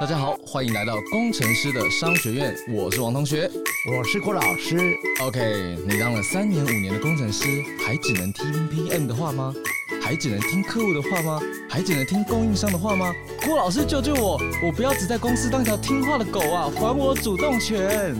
[0.00, 3.48] 大家好，欢迎来到工程师的商学院，我是王同学，
[3.88, 4.76] 我是郭老师。
[5.22, 7.46] OK，你当了三年五年的工程师，
[7.86, 9.54] 还只能听 PM 的话吗？
[10.02, 11.40] 还只能听客户的话吗？
[11.68, 13.14] 还只能听供应商的话吗？
[13.46, 14.40] 郭老师救救我！
[14.64, 16.70] 我不要只在公司当条听话的狗啊！
[16.74, 18.16] 还我主动权！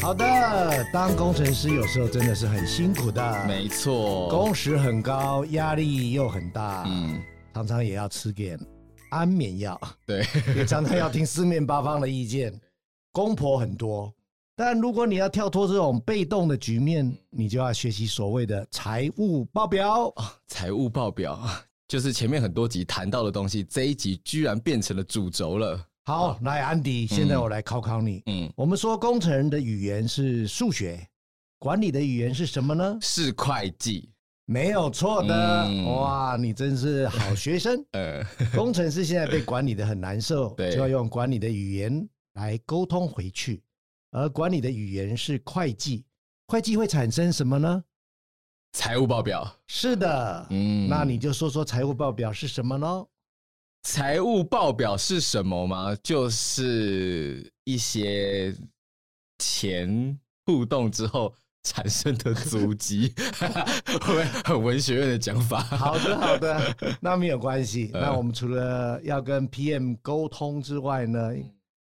[0.00, 7.22] 好的，当工程师有时候真的是很辛苦的，没错，工时很高，压力又很大，嗯，
[7.54, 8.58] 常常也要吃点。
[9.12, 10.26] 安眠药，对，
[10.56, 12.52] 也常常要听四面八方的意见，
[13.12, 14.12] 公婆很多。
[14.56, 20.34] 但如果你要跳脱这种被动的局面，你就要学习所谓的财务报表啊。
[20.48, 21.38] 财务报表
[21.88, 25.86] 就是前面很多集谈到的东西，这一集居然变成了主轴了。
[26.04, 28.22] 好，啊、来，安迪，现在我来考考你。
[28.26, 31.06] 嗯，我们说工程人的语言是数学，
[31.58, 32.98] 管理的语言是什么呢？
[33.00, 34.08] 是会计。
[34.52, 37.82] 没有错的，嗯、哇，你真是好学生。
[37.92, 38.22] 呃，
[38.54, 43.62] 工程师现在被管理的很难受，就要用管理的语言来沟通回去。
[44.10, 46.04] 而管理的语言是会计，
[46.48, 47.82] 会计会产生什么呢？
[48.74, 49.50] 财务报表。
[49.68, 53.06] 是的，嗯，那你就说说财务报表是什么呢？
[53.84, 55.96] 财务报表是什么吗？
[56.02, 58.54] 就是一些
[59.38, 61.34] 钱互动之后。
[61.62, 63.12] 产生的足迹，
[64.00, 65.60] 会很文学院的讲法？
[65.62, 67.90] 好的，好的， 那没有关系。
[67.92, 71.30] 那我们除了要跟 PM 沟通之外呢，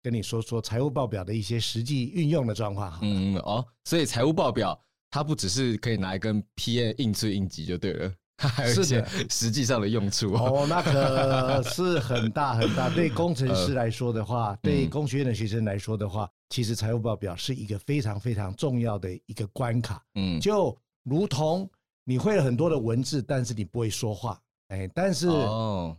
[0.03, 2.99] 跟你说说财务报表的一些实际运用的状况。
[3.03, 4.79] 嗯哦，所以财务报表
[5.11, 8.13] 它不只是可以拿来跟 PM 应对应急就对了。
[8.37, 12.91] 还有一些实际上的用处哦，那可 是很大很大。
[12.91, 20.03] 对工程师来说的话，对工学院的学生来说的话，其实财务报表是一个非常非常重要的一个关卡。
[20.17, 21.69] 嗯，就如同
[22.05, 24.39] 你会了很多的文字，但是你不会说话。
[24.69, 25.29] 哎，但是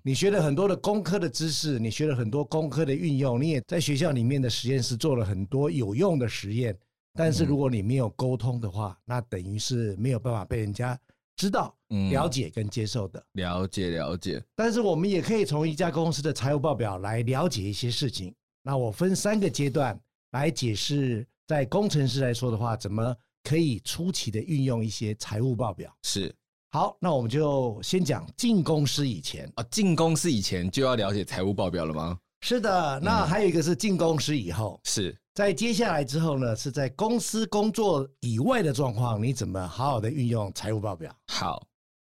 [0.03, 6.77] 你学了很多的工科的知识，你学了很多工科的运用，你也在学校里面的实验室做了很多有用的实验。
[7.17, 10.99] 但是如果你没有沟通的话，那等于是没有办法被人家。
[11.37, 11.75] 知道、
[12.09, 14.43] 了解跟接受的，嗯、了解了解。
[14.55, 18.33] 但是我们也可以从一家公司的财务报表来了解一些事情。
[18.63, 19.99] 那我分三个阶段
[20.31, 25.95] 来解释，在工程师来说的话，怎么可以初期的运用一些财务报表？
[26.03, 26.33] 是。
[26.71, 32.19] 好，那我们就先讲进公司以前啊，进公司以前就要了解财务报表了吗？
[32.41, 32.99] 是的。
[32.99, 34.79] 那还有一个是进公司以后。
[34.83, 35.15] 是。
[35.33, 41.13] 在接下来之后呢，是在公司工作以外的状况，你怎么好好的运用财务报表？
[41.27, 41.65] 好，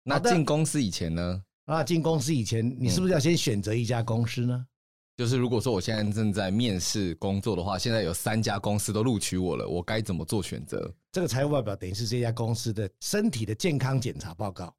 [0.08, 1.44] 那进公司以前呢？
[1.66, 4.54] 啊，进公司以前，你是不是要先选择一家公司呢？
[4.56, 4.68] 嗯，
[5.18, 10.94] 就是如果说我现在正在面试工作的话，现在有三家公司都录取我了，我该怎么做选择？
[11.12, 14.72] 这个财务报表等于是这家公司的身体的健康检查报告，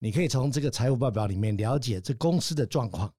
[0.00, 3.12] 你可以从这个财务报表里面了解这公司的状况。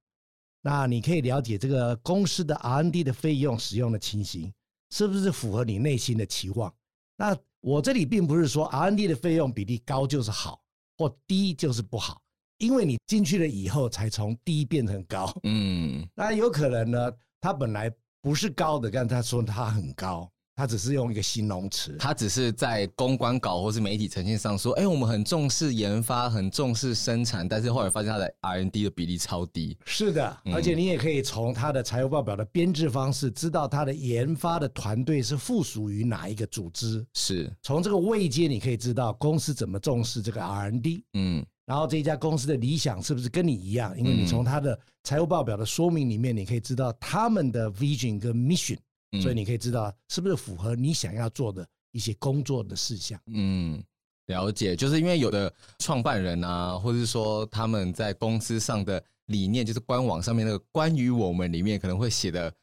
[0.62, 4.52] 那你可以了解这个公司的 R&D 的费用使用的情形，
[4.90, 6.74] 是不是符合你内心的期望？
[7.16, 10.60] 那我这里并不是说 R&D 的费用比例高就是好，
[10.98, 12.22] 或低就是不好，
[12.58, 15.32] 因为你进去了以后才从低变成高。
[15.44, 17.12] 嗯， 那有可能呢，
[17.42, 17.92] 它本来
[18.22, 20.32] 不是高的，但他说它很高。
[20.56, 29.78] 他只是用一个形容词，他只是在公关稿或是媒体呈现上说：“哎，我们很重视研发，很重视生产。”但是后来发现他的 R&D 的比例超低。
[29.86, 37.06] 是的，而且你也可以从他的财务报表的编制方式，知道他的研发的团队是附属于哪一个组织。
[37.14, 41.04] 是，从这个位阶，你可以知道公司怎么重视这个 R&D。
[41.16, 43.94] 嗯，然后这一家公司的理想是不是跟你一样？
[44.00, 48.78] 因为你从他的财务报表的说明里面，你可以知道他们的 vision 跟 mission。
[49.22, 53.20] 所以你可以知道是不是符合你想要做的一些工作的事项。
[53.28, 53.84] 嗯，
[54.28, 62.54] 了解，就是因为有的创办人啊，或者是说他们在公司上的理念，就是官网上面那个关于我们里面可能会写的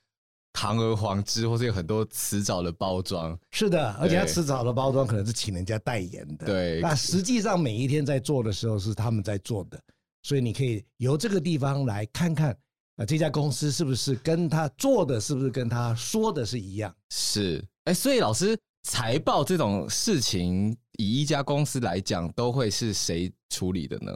[0.52, 3.38] 堂而皇之，或是有很多辞藻的包装。
[3.50, 6.46] 是的，而且他辞藻的包装可能是请人家代言的。
[6.46, 9.80] 对，那实际上每一天在做的时候是他们在做的，
[10.22, 12.56] 所以你可以由这个地方来看看。
[12.97, 16.94] 啊，这家公司是不是跟他做的是不是跟他说的是一样？
[17.10, 24.12] 是，哎，所以老师，财报这种事情，以一家公司来讲，都会是谁处理的呢？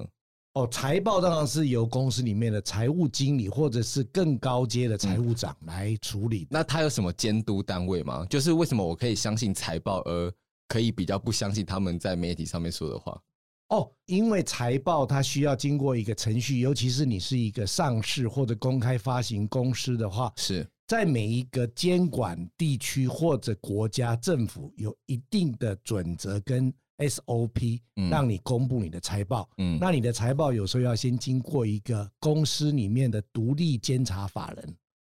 [0.52, 6.46] 哦，财报当然是由公司里面的财务经理或者是更高阶的财务长来处理。
[6.50, 8.26] 那他有什么监督单位吗？
[8.28, 10.32] 就是为什么我可以相信财报，而
[10.69, 13.19] 可以比较不相信他们在媒体上面说的话？
[13.68, 20.66] 哦，因为财报它需要经过一个程序，尤其是你是一个上市或者公开发行公司的话，是。
[20.86, 29.48] 在每一个监管地区或者国家政府有一定的准则跟 SOP，让你公布你的财报。
[29.58, 34.76] 嗯，那你的财报有时候要先经过一个公司里面的独立监察法人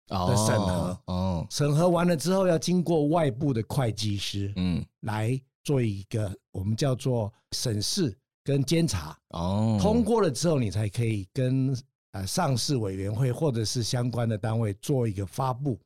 [0.07, 8.17] 的审核，哦，审核完了之后要经过外部的会计师，嗯，来做一个我们叫做审视
[8.47, 11.77] 跟监察，哦，通过了之后你才可以跟
[12.11, 15.77] 呃上市委员会或者是相关的单位做一个发布。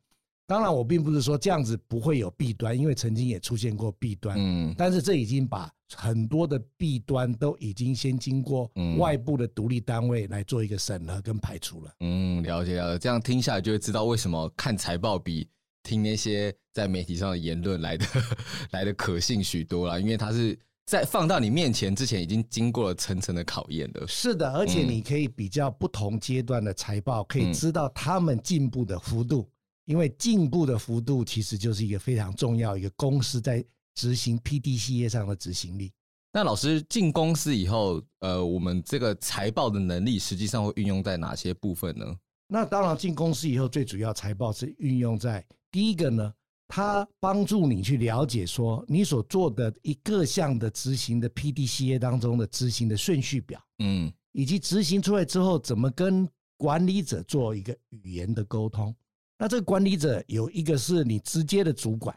[0.46, 4.36] 当然，我并不是说这样子不会有弊端，因为曾经也出现过弊端。
[4.38, 11.92] 嗯，但是这已经把很多的弊端都已经先经过外部的独立单位来做一个审核跟排除了。
[11.98, 15.48] 嗯，了解了解，这样听下来就会知道为什么看财报比
[15.82, 18.06] 听那些在媒体上的言论来的
[18.70, 20.56] 来的可信许多了，因为它是
[20.86, 24.06] 在放到你面前之前已经经过了层层的考验了。
[24.06, 29.48] 是的，而且你可以比较不同阶段的财报，可以知道他们进步的幅度。
[29.84, 33.64] 因为进步的幅度其实就是一个非常重要一个公司在
[33.96, 35.92] 执行 PDCA 上的执行力。
[36.32, 42.06] 那老师进公司以后，呃，我们这个财报的能力实际上会运用在哪些部分呢？
[42.46, 46.32] 那当然，进公司以后最主要财报是运用在第一个呢，
[46.74, 56.26] 它帮助你去了解说你所做的一各项的执行的 PDCA 当中的执行的顺序表，嗯，以及执行出来之后怎么跟
[56.56, 58.94] 管理者做一个语言的沟通。
[59.36, 62.16] 那这个管理者有一个是你直接的主管，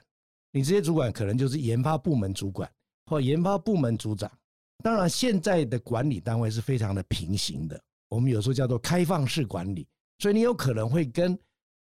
[0.53, 2.71] 你直接主管可能就是研发部门主管
[3.07, 4.31] 或研发部门组长。
[4.81, 9.85] 当然，现在的管理单位是非常的平行的，我们有时候叫做开放式管理，
[10.19, 11.37] 所以你有可能会跟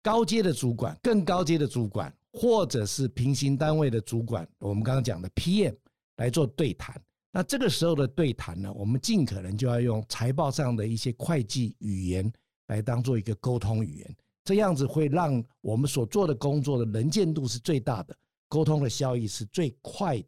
[0.03, 5.75] 高阶的主管、更高阶的主管，或者是平行单位的主管，我们刚刚讲的 PM
[6.19, 6.95] 来做对谈。
[7.33, 12.31] 那这个时候的对谈呢，我们尽可能就要用财报上的一些会计语言
[12.69, 14.17] 来当做一个沟通语言。
[14.45, 18.15] 这样子会让我们所做的工作的能见度是最大的，
[18.49, 20.27] 沟通的效益是最快的。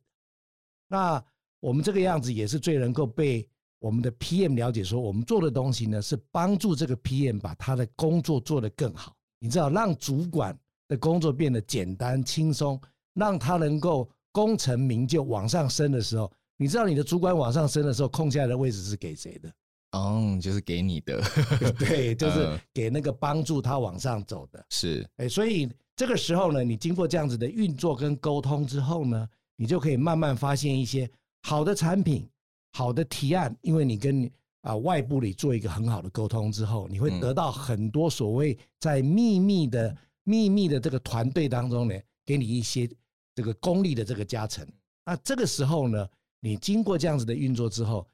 [0.88, 1.22] 那
[1.61, 3.46] 我们这个样子也是最能够被
[3.78, 9.14] 我们的 PM 了解，说我们做的东西呢是帮助这个 PM 把他的工作做得更好。
[9.38, 10.58] 你知道，让主管
[10.88, 12.81] 的工作变得简单轻松，
[13.14, 19.52] 让他能够功成名就往上升的时候，你知道你的主管往上升的时候，空下来的位置是给谁的？
[19.93, 21.19] 哦，就是给你的，
[21.79, 31.11] 对，就是给那个帮助他往上走的，是，哎，所以这个时候呢，你经过这样子的运作跟沟通之后呢，你就可以慢慢发现一些
[31.43, 32.29] 好的产品、
[32.73, 34.31] 好的提案，因为你跟
[34.61, 39.96] 啊外部里做一个很好的沟通之后，你会得到很多所谓在秘密的
[40.28, 41.94] 秘密的这个团队当中呢，
[42.26, 42.86] 给你一些
[43.34, 44.66] 这个功力的这个加成。
[45.06, 46.06] 那这个时候呢，
[46.40, 48.06] 你经过这样子的运作之后。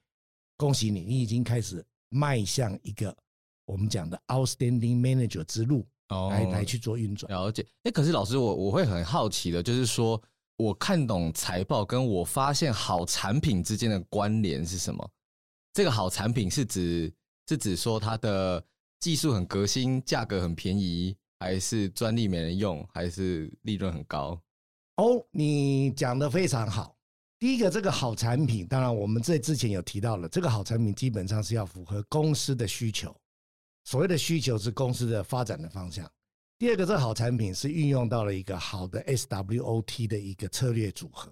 [0.56, 3.14] 恭喜你，你已经开始迈向一个
[3.64, 5.84] 我们讲的 outstanding manager 之路，
[6.31, 7.28] 来来去做运转。
[7.28, 7.66] 了解。
[7.82, 10.22] 哎，可是老师，我我会很好奇的，就是说，
[10.56, 15.11] 我看懂财报，跟我发现好产品之间的关联是什么？
[15.72, 17.12] 这个好产品是指
[17.49, 18.64] 是指说它的
[19.00, 24.41] 技术很革新，价格很便宜，还是专利没人用，还是利润很高？
[24.97, 26.97] 哦，你讲得非常好。
[27.39, 33.15] 第一个，这个好产品，当然我们在之前有提到了，这个好产品基本上是要符合公司的需求。
[33.85, 36.11] 所谓的需求是公司的发展的方向。
[36.59, 41.31] 第二个，这好产品是运用到了一个好的 SWOT 的一个策略组合。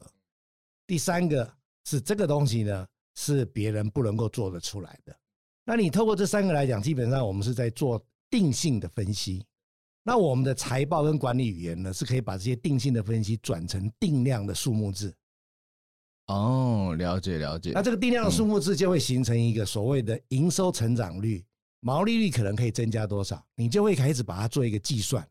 [0.86, 1.50] 第三个
[1.84, 5.16] 是这个东西呢，是别人不能够做得出来的。
[5.64, 9.42] 那你透过这三个来讲，基本上我们是在做定性的分析。
[10.04, 15.14] 那我们的财报跟管理语言呢，是可以把这些定性的分析转成定量的数目字。
[16.26, 17.72] 哦，了解了解。
[17.72, 21.44] 那这个定量的数目字就会形成一个所谓的营收成长率、
[21.80, 25.26] 毛利率可能可以增加多少，你就会开始把它做一个计算。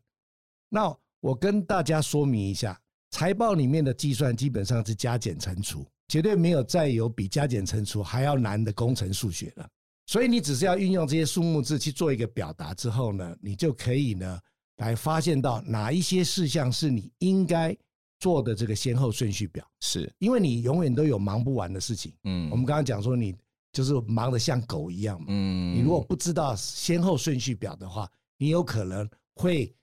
[0.68, 2.78] 那我跟大家说明一下，
[3.10, 9.68] 财报里面的计算基本上是加减乘除，绝对没有再有比加减乘除还要难的工程数学了。
[10.06, 14.40] 所以你只是要运用这些数目字去做一个表达之后呢，你就可以呢
[14.76, 17.76] 来发现到哪一些事项是你应该。
[18.18, 22.14] 做的这个先后顺序表，是因为你永远都有忙不完的事情。
[22.22, 23.34] 嗯，我们刚刚讲说你
[23.72, 25.26] 就是忙得像狗一样嘛。
[25.28, 29.74] 嗯，你如果不知道先后顺序表的话，你有可能会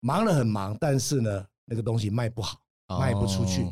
[0.00, 2.60] 忙得很忙，但是呢，那个东西卖不好，
[3.00, 3.64] 卖不出去，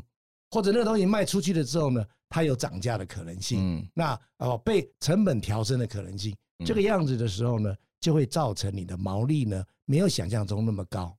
[0.53, 3.61] 或者那个东西卖出去了之后呢，它有涨价的可能性。
[3.61, 11.17] 嗯，那哦被成本调升的可能性，这个样子的时候呢，就会造成你的毛利呢没有想象中那么高。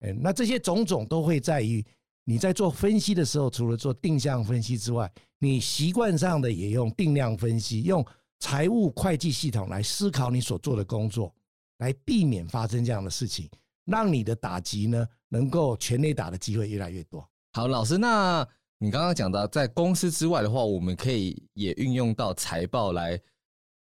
[0.00, 1.84] 哎，那这些种种都会在于。
[2.28, 5.08] 你在做分析的时候，除了做定向分析之外，
[5.38, 8.04] 你习惯上的也用定量分析，用
[8.40, 11.32] 财务会计系统来思考你所做的工作，
[11.78, 13.48] 来避免发生这样的事情，
[13.84, 17.24] 让你的打击呢能够全力打的机会越来越多。
[17.52, 18.44] 好，老师，那
[18.78, 23.16] 你刚刚讲到在公司之外的话，我们可以也运用到财报来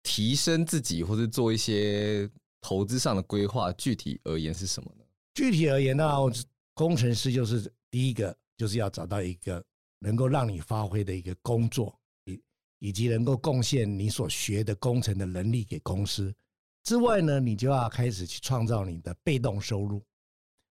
[0.03, 2.27] 提升自己，或是做一些
[2.63, 3.71] 投资上的规划。
[3.73, 5.05] 具体而言是什么呢？
[5.35, 6.07] 具体而言呢，
[6.73, 9.63] 工程师就是第一个，就是要找到一个
[9.99, 12.43] 能够让你发挥的一个工作，以
[12.79, 16.35] 以及能够贡献你所学的工程的能力给公司。
[16.85, 20.03] 之外呢，你就要开始去创造你的被动收入。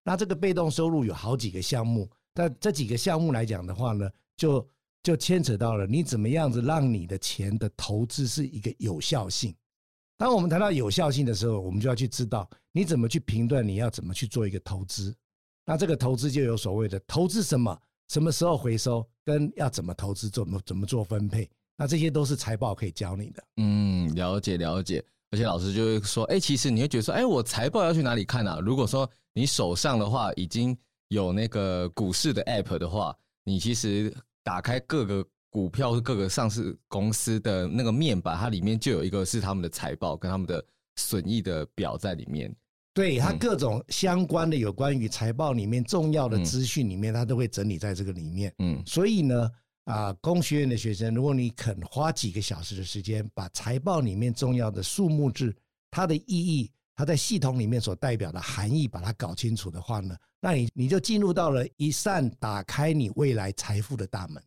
[0.04, 4.68] 那这个被动收入有好几个项目，但这几个项目来讲的话呢，就
[5.02, 9.54] 就牵扯到了你怎么样子让你的钱的投资是一个有效性。
[10.22, 15.12] 当我们谈到有效性的时候，我们就要去知道你怎么去评断你要怎么去做一个投资。
[15.66, 17.76] 那这个投资就有所谓的投资什么、
[18.06, 21.50] 什么时候回收，跟要怎么投资、怎么怎么做分配。
[21.76, 23.42] 那这些都是财报可以教你的。
[23.56, 25.04] 嗯，了解了解。
[25.32, 28.60] 而且老师就会说，哎，其实你会觉得说，哎，我财报要去哪里看啊？
[28.60, 30.76] 如果说你手上的话已经
[31.08, 33.12] 有那个股市的 app 的话，
[33.42, 34.14] 你其实
[34.44, 40.64] 打开各个股票、各个上市公司的那个面板，它里面就有一个是他们的财报跟他们的
[40.96, 42.52] 损益的表在里面。
[42.94, 48.52] 对，它各种相关的有关于财报里面重要的资讯里面，它都会整理在这个里面。
[48.58, 49.50] 嗯，所以呢。
[49.86, 55.52] 啊，工学院的学生，如果你肯花几个小时的时间，把财报里面重要的数目字、
[55.90, 64.40] 它的意义、它在系统里面所代表的含义，把它搞清楚的话呢，那你你就进入到了一扇打开你未来财富的大门。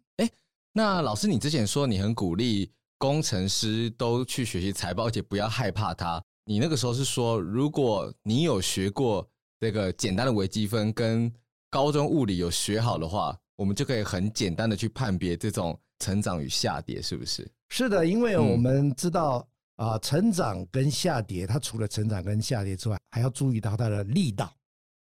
[0.75, 6.21] 哎，那老师，你之前说你很鼓励工程师都去学习财报，而且不要害怕它。
[6.45, 9.25] 你那个时候是说，如果你有学过
[9.59, 11.31] 这个简单的微积分，跟
[11.69, 13.37] 高中物理有学好的话。
[13.57, 17.49] 我们就可以很简单的去判别这种成长与下跌，是不是？
[17.69, 24.53] 是的，因为我们知道啊、呃，成长跟下跌，它除了成长跟下跌之外，还要注意到它的力道。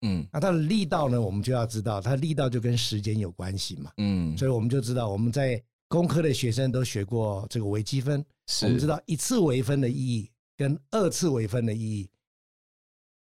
[0.03, 3.91] 嗯，那它的力道呢，我们就要知道，它力道就跟时间有关系嘛。
[3.98, 8.24] 嗯，所以我们就知道，我们在工科的学生都学过这个微积分，
[8.62, 12.10] 我们知道一次微分的意义跟二次微分的意义。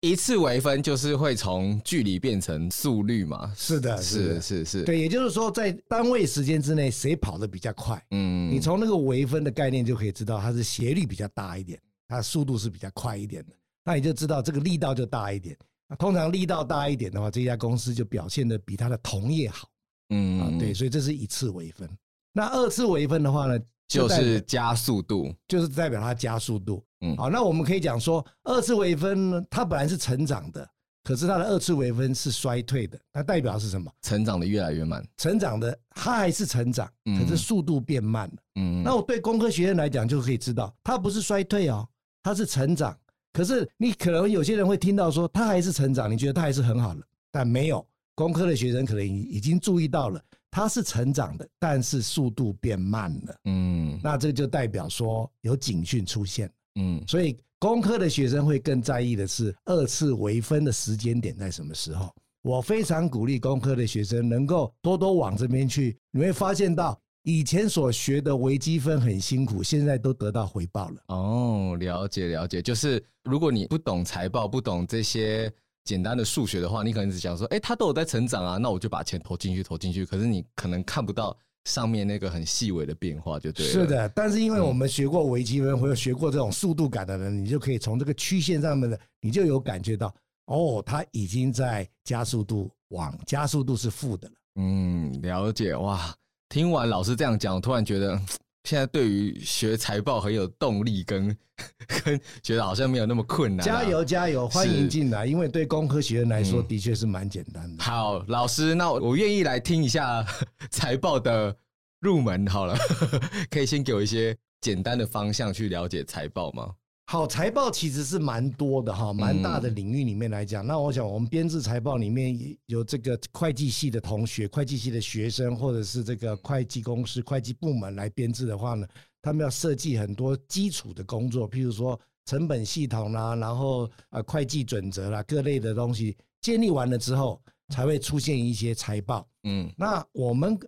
[0.01, 3.55] 一次微分就是会从距离变成速率嘛？
[3.57, 8.05] 是的，是是是，对，也就是说，在单位时间之内，谁跑得比较快？
[8.11, 13.53] 嗯，你从那个微分的概念就可以知道，它是斜率比较大一点，它速度是比较快一点的，
[13.85, 15.57] 那你就知道这个力道就大一点。
[15.93, 19.69] 那通常力道大一点的话，这家公司就表现得比它的同业好。
[20.09, 21.87] 嗯啊，对，所以这是一次微分。
[22.33, 23.61] 那二次微分的话呢？
[23.89, 26.83] 就是加速度，就是代表它加速度。
[27.03, 30.67] 嗯，好，那我们可以讲说，二次微分呢，它本来是成长的，
[31.05, 33.93] 可是它的二次微分是衰退的，它代表是什么？
[34.01, 35.07] 成长的越来越慢。
[35.19, 38.37] 成长的它还是成长，可是速度变慢了。
[38.55, 41.87] 嗯，那我对工科学院来讲就可以知道，它不是衰退哦，
[42.23, 42.97] 它是成长。
[43.33, 47.87] 可是你可能有些人会听到说，他还是成长，你觉得他还是很好的，但没有。
[48.15, 50.23] 工科的学生可能已经注意到了。
[50.51, 53.35] 他是成长的，但是速度变慢了。
[53.47, 56.53] 嗯，那这就代表说有警讯出现。
[56.75, 62.15] 嗯，所以工科的学生会更在意的是二次微分的时间点在什么时候。
[62.43, 71.03] 我非常鼓励工科的学生能够多多往这边去，你会发现到以前所学的微积分很辛苦，现在都得到回报了。
[71.09, 75.53] 哦，了解了解，就是如果你不懂财报，不懂这些。
[75.85, 80.07] 简单的数学的话，你可能只想说，哎，它都有在成长啊，那我就把钱投进去，投进去。
[80.07, 83.73] 可是你可能看不到上面那个很细微的变化，就对了。
[83.73, 90.15] 是的，但是因为我们学过微积分或者学过这种速度感的人，你就可以从这个曲线上面的，你就有感觉到，
[90.47, 94.35] 哦，它已经在加速度往加速度是负的了。
[94.61, 96.15] 嗯，了解哇。
[96.53, 98.21] 听完老师这样讲，我突然觉得。
[98.65, 101.35] 现在对于学财报很有动力，跟
[102.05, 103.65] 跟觉得好像没有那么困难。
[103.67, 105.25] 加油加油，欢迎进来！
[105.25, 107.83] 因为对工科学院来说，的确是蛮简单的。
[107.83, 110.25] 好，老师，那我愿意来听一下
[110.71, 111.57] 财报的
[112.01, 112.47] 入门。
[112.47, 112.77] 好了，
[113.51, 116.71] 可以先给我一些简单的方向去了解财报吗？
[117.13, 120.65] 好，财报其实是蛮多的哈，蛮大的领域里面来讲。
[120.65, 128.87] 嗯、那我想，我们编制财报里面有这个会计系的同学、会计系的学生，或者是这个会计公司、会计部门来编制的话呢，
[129.21, 137.39] 他们要设计很多基础的工作，譬如说成本系统啦，然后呃会计准则啦，各类的东西建立完了之后，
[137.69, 139.29] 才会出现一些财报。
[139.43, 140.59] 嗯，那我们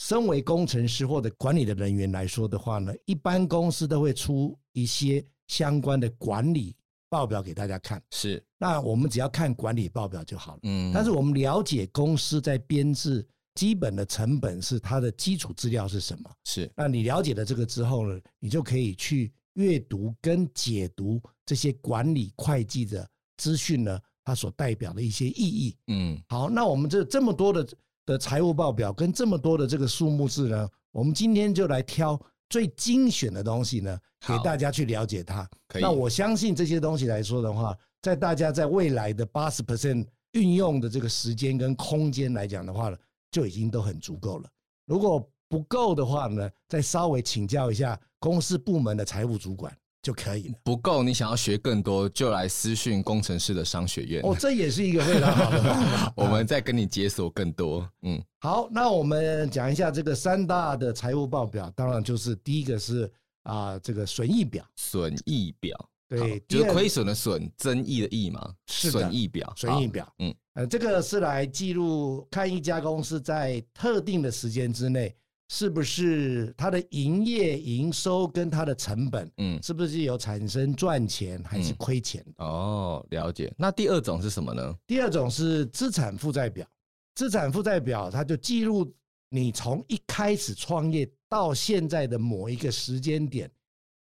[0.00, 5.24] 身为工程师或者管理的人员来说的话呢，一般公司都会出一些。
[5.52, 6.74] 相关的管理
[7.10, 8.42] 报表给大家看，是。
[8.56, 10.60] 那我们只要看管理报表就好了。
[10.62, 10.90] 嗯。
[10.94, 13.22] 但是我们了解公司在编制
[13.54, 16.30] 基本的成本是它的基础资料是什么？
[16.44, 16.72] 是。
[16.74, 23.06] 那你了解了这个之后呢，你就可以去阅读跟解读这些管理会计的
[23.36, 25.76] 资讯呢，它所代表的一些意义。
[25.88, 26.18] 嗯。
[26.30, 27.68] 好，那我们这这么多的
[28.06, 32.18] 的财务报表跟这么多的这个数目字呢，我们今天就来挑。
[32.52, 35.48] 最精选的东西呢，给大家去了解它。
[35.80, 42.98] 那我相信这些东西来说的话，在大家在未来的八十 percent 运用的这个时间跟空间来讲的话呢，
[43.30, 44.50] 就已经都很足够了。
[44.84, 50.54] 如果不够的话呢，再稍微请教一下公司部门的财务主管就可以了。
[50.64, 54.20] 不够，你想要学更多，就来私讯工程师的商学院。
[54.24, 56.12] 哦，这也是一个非常好的方法。
[56.16, 57.88] 我们再跟你解锁更多。
[58.02, 63.04] 嗯，好，那我们讲一下这个三大的财务报表，当然就是第一个是
[63.44, 64.64] 啊、呃，这个损益表。
[64.76, 65.88] 损益表。
[66.08, 68.52] 对，就是亏损的损，增益的益嘛。
[68.66, 70.06] 是损益表，损益表。
[70.18, 75.14] 嗯，呃，这个是来记录看一家公司在特定的时间之内，
[75.48, 82.24] 是不是它的营业营收跟它的成本，嗯，是不是有产生赚钱还是亏钱？
[82.38, 82.46] 嗯。
[82.46, 83.52] 哦，了解。
[83.56, 84.74] 那第二种是什么呢？
[84.86, 86.66] 第二种是资产负债表。
[87.14, 88.90] 资产负债表，它就记录
[89.28, 93.50] 你从一开始创业到现在的某一个时间点，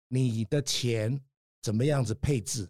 [0.07, 1.19] 你的钱。
[1.63, 2.67] 怎么样子配置？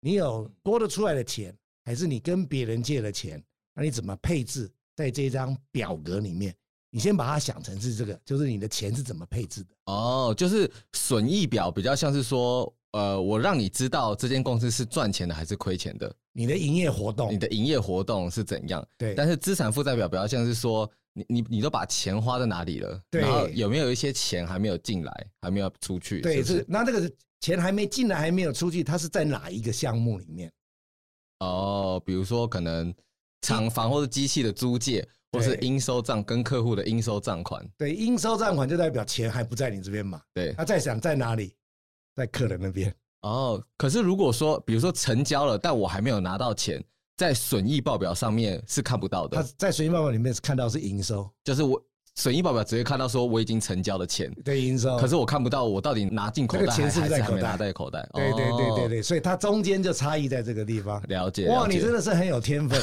[0.00, 3.44] 你有多的出来的钱，还是你跟别人借的钱？
[3.74, 6.56] 那你怎么配置在这张表格里面？
[6.94, 9.70] 你先把它想成是这个，就是你的钱是怎么配置的？
[9.86, 16.14] 哦，就是损益表比较像是说，呃，我让你知道这间公司是赚钱的还是亏钱的。
[16.32, 18.86] 你的营业活动，你的营业活动是怎样？
[18.96, 19.12] 对。
[19.16, 23.00] 但是资产负债表比较像是说，你你你都把钱花在哪里了？
[23.10, 23.22] 对。
[23.22, 26.20] 然后有没有一些钱还没有进来，还没有出去？
[26.20, 26.64] 对，是，是。
[26.68, 27.12] 那这个。
[27.40, 30.50] 钱还没进来，还没有出去，它是在哪一个项目里面？
[31.40, 32.94] 哦，比如说可能
[33.42, 37.66] 厂房或者机器的租借，或是应收账跟客户的应收账款。
[37.76, 40.20] 对，应收账款就代表钱还不在你这边嘛。
[40.32, 41.54] 对，他在想在哪里，
[42.14, 42.94] 在客人那边。
[43.22, 46.82] 哦，可是如果说，比如说成交了，但我还没有拿到钱，
[47.16, 49.42] 在损益报表上面是看不到的。
[49.42, 51.82] 他在损益报表里面是看到是营收，就是我。
[52.16, 58.08] 损益报表直接看到说我已经成交的钱，对营收，可是我看不到我到底拿进口袋还是还没拿在口袋。
[58.12, 61.02] 对对对对对，所以它中间就差异在这个地方。
[61.08, 61.48] 了解。
[61.48, 62.80] 哇，你真的是很有天分。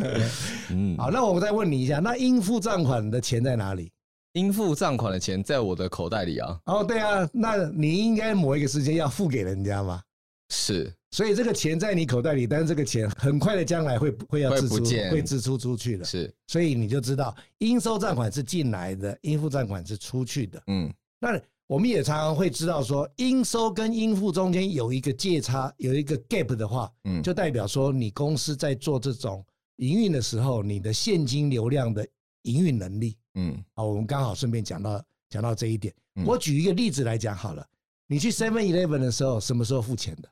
[0.70, 3.90] 嗯，好，那我再问你一下，那应付账款的钱在哪里？
[4.34, 6.58] 应付账款的钱在我的口袋里啊。
[6.66, 10.02] 哦，对啊，那你应该某一个时间要付给人家吗？
[10.50, 10.92] 是。
[11.10, 14.76] 所以这个钱在你口袋里，但是这个钱很快的将来会会要支出，
[15.10, 16.04] 会支出出去的。
[16.04, 20.62] 是，所以你就知道应收账款是进来的，应付账款是出去的。
[20.66, 29.44] 嗯，那我们也常常会知道说，应收跟应付中间有一个借差，有一个 gap 的话，嗯，就代表说你公司在做这种
[29.76, 32.06] 营运的时候，你的现金流量的
[32.42, 33.16] 营运能力。
[33.34, 35.94] 嗯，好，我们刚好顺便讲到讲到这一点。
[36.26, 37.66] 我举一个例子来讲好了，
[38.06, 40.28] 你去 Seven Eleven 的时候，什么时候付钱的？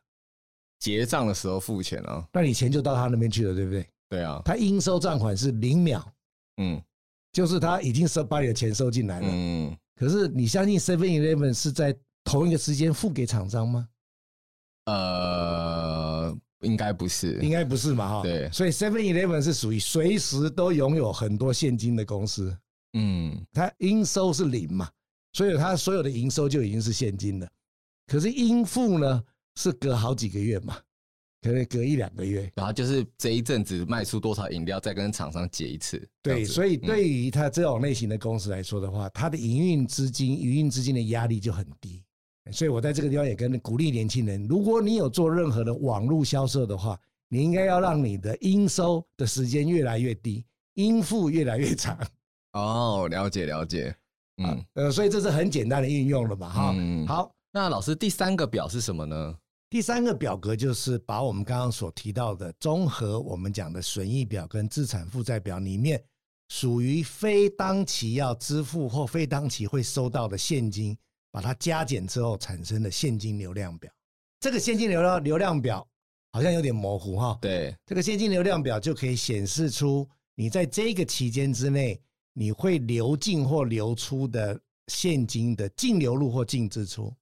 [0.78, 3.86] 结账的时候付钱啊，那你钱就到他那边去了，对不对？
[4.08, 6.12] 对啊，他应收账款是零秒，
[6.58, 6.80] 嗯，
[7.32, 9.76] 就是他已经收把你的钱收进来了，嗯。
[9.96, 13.88] 可是你相信 Seven Eleven 是在同一个时间付给厂商吗？
[14.84, 18.22] 呃，应该不是，应该不是嘛，哈。
[18.22, 22.56] 对，所以 Seven Eleven 是属于随时都拥有很多现金的公司，
[22.92, 24.88] 嗯，它应收是零嘛，
[25.32, 27.48] 所以它所有的营收就已经是现金了。
[28.06, 29.24] 可是应付呢？
[29.56, 30.76] 是隔好几个月嘛，
[31.42, 36.08] 可能隔一两个月，然后就是这一阵子卖出多少饮料，再跟厂商结一次。
[36.22, 42.02] 对，所以对于他这种类型的公司来说的话，他的营运资金、营运资金的压力就很低。
[42.52, 46.96] 所以我在这个地方也跟鼓励年轻人，如果你有做任何的网络销售的话，
[47.28, 51.98] 你应该要让你的应收的时间越来越低，应付越来越长。
[52.52, 53.92] 哦，了解了解。
[54.36, 56.74] 嗯，呃，所以这是很简单的运用了嘛，哈。
[56.76, 59.36] 嗯，好，那老师第三个表是什么呢？
[59.68, 66.00] 第三个表格就是把我们刚刚所提到的综合我们讲的损益表跟资产负债表里面
[66.50, 70.96] 属于非当期要支付或非当期会收到的现金，
[71.32, 73.90] 把它加减之后产生的现金流量表。
[74.38, 75.84] 这个现金流量流量表
[76.32, 77.36] 好像有点模糊哈。
[77.42, 82.00] 对，这个现金流量表就可以显示出你在这个期间之内
[82.32, 87.12] 你会流进或流出的现金的净流入或净支出。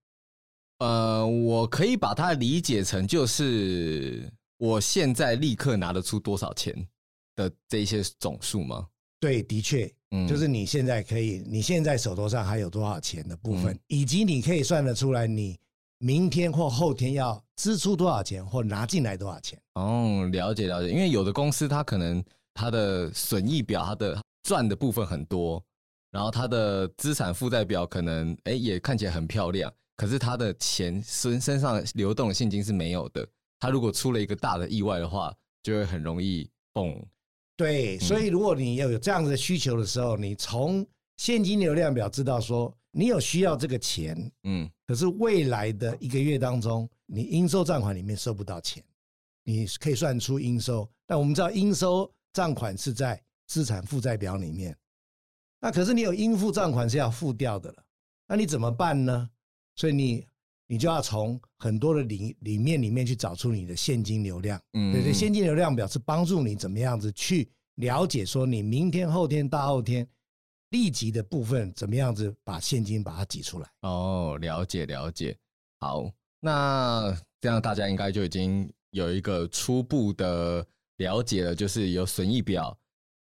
[0.79, 6.75] 呃，我可以把它理解成就是我现在立刻拿得出多少钱
[7.37, 8.87] 的这一些总数吗？
[9.21, 15.59] 对，的确，嗯，就是你现在可以，你现在手头上还有多少钱的部分，嗯，以及你可以算得出来，你
[15.99, 19.59] 明天或后天要支出多少钱或拿进来多少钱。
[19.75, 25.65] 哦，了解了解，因为有的公司它可能它的损益表，它的赚的部分很多，
[26.11, 29.73] 然后它的资产负债表可能哎也看起来很漂亮。
[29.97, 33.27] 可是他的钱身身上流动的现金是没有的，
[33.61, 37.01] 他如果出了一个大的意外的话，就会很容易崩。
[37.57, 40.85] 对，所以如果你要有这样子的需求的时候，你从
[41.17, 48.83] 现金流量表知道说你有需要这个钱，嗯，可是未来的一个月当中，你应收账款里面收不到钱，
[49.45, 50.89] 你可以算出应收。
[51.07, 54.77] 但我们知道应收账款是在资产负债表里面，
[55.61, 57.85] 那可是你有应付账款是要付掉的了，
[58.27, 59.31] 那你怎么办呢？
[59.77, 60.27] 所以你
[60.67, 64.61] 你就要从很多的里里面里面去找出你的现金流量。
[64.73, 70.09] 嗯，对对，现金流量表是帮助你怎么样子去了解说你明天、后天、大后天。
[70.71, 73.71] 立即的部分怎么样子把现金把它挤出来？
[73.83, 75.37] 哦，了解了解。
[75.79, 76.11] 好，
[76.41, 82.77] 那这样大家应该就已经有一个初步的了解了，就是有损益表、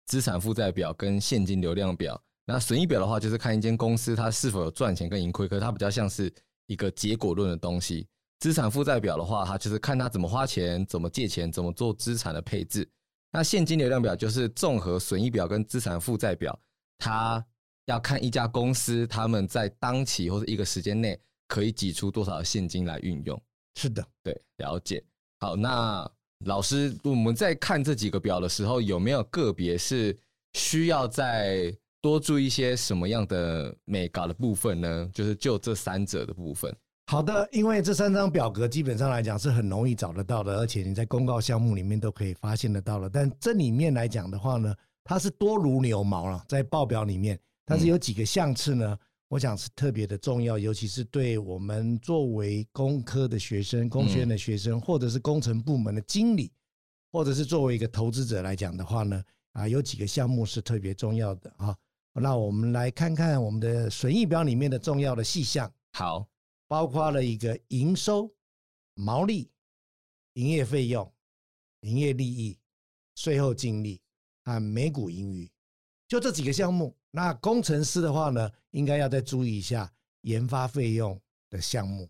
[0.06, 2.20] 资产负债表跟现金流量表。
[2.46, 6.32] 那损益表的话，就是看一间公司它是否有赚钱跟盈亏，可是它比较像是
[6.66, 8.06] 一个结果论的东西。
[8.40, 12.86] 资产负债表的话，它就是看它怎么花钱、怎么借钱、怎么做资产的配置。
[13.32, 16.58] 那现金流量表就是综合损益表跟资产负债表。
[16.98, 17.44] 它
[17.86, 23.40] 要看一家公司，他们在当期或者一个时间内可以挤出多少的现金来运用。
[23.76, 25.02] 是的，对，了解。
[25.40, 26.08] 好，那
[26.44, 30.16] 老师，我们在看这几个表的时候，有没有个别是
[30.52, 31.74] 需要再
[32.04, 35.10] 多注意一些什么样的眉角的部分呢？
[35.10, 36.70] 就是就这三者的部分。
[37.06, 43.08] 好的，因为这三张表格基本上来讲是很容易找得到的，而且你在公告项目里面都可以发现得到了。
[43.08, 56.52] 但这里面来讲的话呢，它是多如牛毛了，在报表里面，但是有几个项次呢，我想是特别的重要，尤其是对我们作为工科的学生、工学院的学生，或者是工程部门的经理，
[57.12, 61.74] 或者是作为一个投资者来讲的话呢，啊，有几个项目是特别重要的啊。
[62.14, 65.72] 那我们来看看我们的损益表里面的重要的细项。
[65.92, 66.26] 好，
[66.66, 68.34] 包括了一个营收、
[68.94, 69.50] 毛利、
[70.34, 71.12] 营业费用、
[71.80, 72.58] 营业利益、
[73.14, 74.00] 税后净利。
[74.44, 75.50] 啊，每股盈余，
[76.06, 76.94] 就这几个项目。
[77.10, 82.06] 那工程师的话呢，应该要再注意一下研发费用的项目。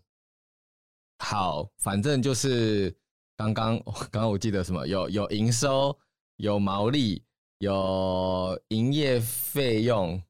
[1.19, 2.93] 好，反正就是
[3.37, 5.97] 刚刚刚刚我记得什么，有有营收，
[6.35, 7.23] 有毛利，
[7.59, 10.21] 有营业费用，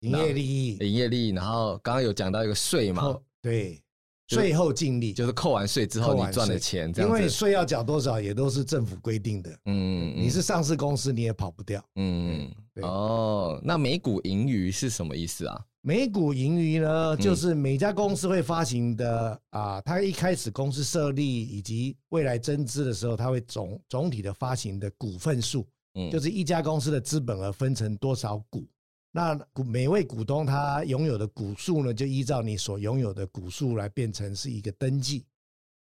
[0.00, 1.30] 营业利益，营业利益。
[1.30, 3.82] 然后刚刚有讲到一个税嘛，对。
[4.28, 9.56] 税后净利就是扣完税之后你赚的钱，因为税要缴多少也都是政府规定的。
[9.66, 11.80] 嗯，你是上市公司你也跑不掉。
[11.94, 12.50] 嗯，
[12.82, 15.64] 哦，那每股盈余是什么意思啊？
[15.80, 25.64] 每股盈余呢，就是每家公司会发行的啊，它一开始公司设立以及未来增资的时候，它会总总体的发行的股份数，
[25.96, 28.64] 嗯，就是一家公司的资本额分成多少股。
[29.10, 35.24] 那股每位股东他拥有的股数呢，就依照你所拥有的股数来变成是一个登记。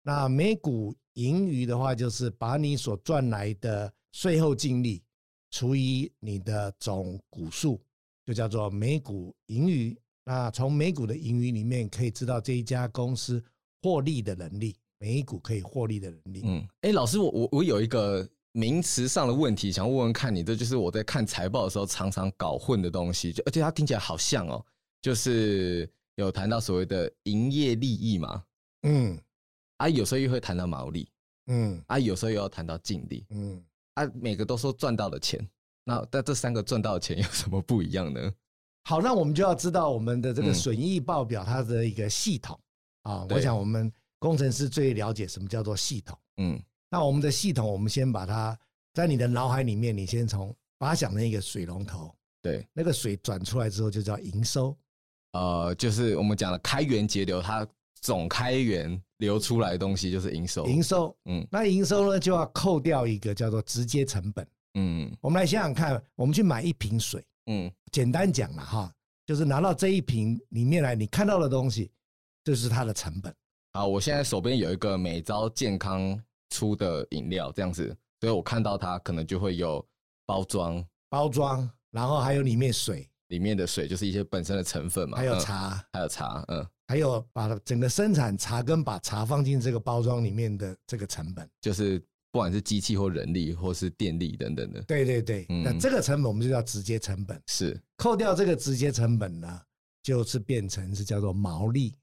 [0.04, 5.02] 那每股盈余的话，就是把你所赚来的税后净利
[5.50, 7.82] 除以你的总股数，
[8.24, 9.98] 就叫做每股盈余。
[10.24, 13.44] 那从每股的盈余里面可以知道这一家公司
[13.82, 16.44] 获利的能力，每一股可以获利的能力。
[16.46, 18.30] 嗯，哎，老师，我我我有一个。
[18.56, 24.66] 名词上的问题，想问问看你，这就是我在看财报的时候常常搞混的东西，就而且它听起来好像哦，
[25.02, 28.42] 就是有谈到所谓的营业利益嘛，
[28.84, 29.20] 嗯，
[29.76, 31.10] 啊，有时候又会谈到毛利，
[31.48, 33.62] 嗯，啊，有时候又要谈到净利，嗯，
[33.96, 35.46] 啊，每个都说赚到的钱，
[35.84, 38.34] 那但这三个赚到的钱有什么不一样呢？
[38.86, 42.58] 好，那我们就要知道我们的这个损益报表它的一个系统
[43.02, 46.64] 啊，我想我们工程师最了解什么叫做系统，嗯。
[46.96, 48.58] 那我们的系统，我们先把它
[48.94, 52.10] 在你的脑海里面，你先从把它想成一个水龙头，
[52.42, 54.74] 对，那个水转出来之后就叫营收，
[55.34, 57.68] 呃，就是我们讲的开源节流，它
[58.00, 60.66] 总开源流出来的东西就是营收。
[60.68, 68.90] 营收，嗯，那营收呢就要扣掉一个叫做直接成本，嗯，我们来想想看，我们去买一瓶水，嗯，简单讲了哈，
[69.26, 71.92] 就是拿到这一瓶里面来，你看到的东西，
[72.42, 73.36] 这是它的成本。
[73.74, 76.18] 好，我现在手边有一个美招健康。
[76.56, 79.86] 出的饮料这样子，所以我看到它可能就会有
[80.26, 92.00] 包装，包装，然后还有里面水，里面的水就是一些本身的成分嘛，还有茶，嗯、还有茶，嗯，还有把整个生产茶跟把茶放进这个包装里面的这个成本，就是
[92.32, 99.62] 不管是机器或人力或是电力等等的，对对对，嗯、那这个成本我们就叫直接成本，是扣掉这个直接成本呢，
[100.02, 101.94] 就是变成是叫做毛利，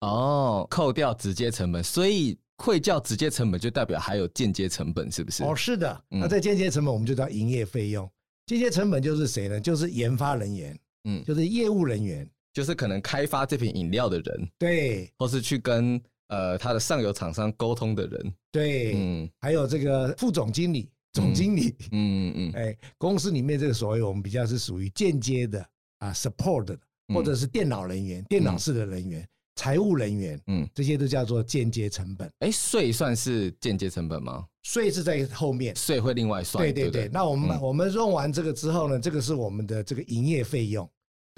[0.00, 2.38] 哦，扣掉直接成本，所以。
[2.58, 5.42] 会叫直接成本，就代表还有间接成本，是不是？
[5.42, 6.04] 哦，是的。
[6.08, 8.08] 那这间接成本，我们就叫营业费用。
[8.46, 9.60] 间接成本就是谁呢？
[9.60, 22.30] 就是研发人员，嗯，就是业务人员，就是可能开发这瓶饮料的人，对，或是去跟呃他的上游厂商沟通的人，对，嗯，还有这个副总经理、总经理，嗯。
[22.30, 25.66] 嗯嗯，哎，公司里面这个所谓我们比较是属于间接的
[25.98, 26.78] 啊，support 的，
[27.14, 29.26] 或者是电脑人员、电脑室的人员。
[29.56, 32.30] 财务人员，嗯，这些都叫做间接成本。
[32.40, 34.44] 哎，税算是间接成本吗？
[34.62, 36.62] 税是在后面，税会另外算。
[36.62, 40.88] 对对对，对对那我们、嗯、我们用完这个之后呢，这个是我们的这个营业费用。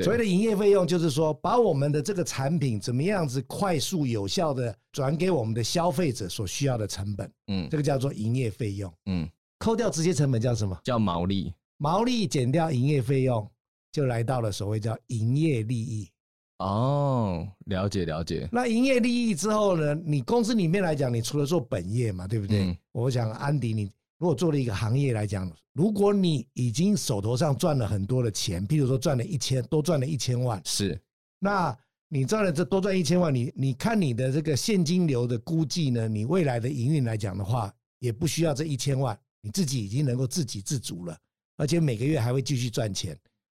[0.05, 8.92] 所谓的营业费用，就是说把我们的这个产品怎么样子快速有效的转给我们的消费者所需要的成本，嗯，这个叫做营业费用。
[9.07, 9.26] 嗯，
[9.59, 10.79] 扣掉直接成本叫什么？
[10.85, 11.52] 叫毛利。
[11.79, 13.50] 毛利减掉营业费用，
[13.90, 16.09] 就来到了所谓叫营业利益。
[16.58, 18.48] 哦，了解了解。
[18.50, 19.94] 那营业利益之后呢？
[19.94, 22.64] 你公司里面来讲，你除了做本业嘛，对不对？
[22.64, 30.98] 嗯、我想安迪，你如果做了一个行业来讲，如果你已经手头上赚了很多的钱，譬如说赚了一千，多赚了一千万，是。
[31.38, 31.76] 那
[32.08, 36.08] 你赚了这多赚一千万，你你看你的这个现金流的估计呢？
[36.08, 41.14] 你未来的营运来讲的话，也不需要这一千万，你自己已经能够自给自足了，
[41.58, 43.14] 而且每个月还会继续赚钱。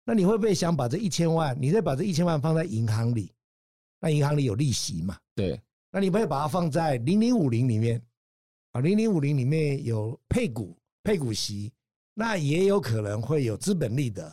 [0.09, 3.33] 那你会不会想把这一千万，你再把这一千万放在银行里？
[3.99, 5.19] 那银行里有利息嘛？
[5.35, 5.61] 对。
[5.91, 8.01] 那你不会把它放在零零五零里面？
[8.71, 11.73] 啊，零零五零里面有配股、配股息，
[12.15, 14.33] 那也有可能会有资本利得。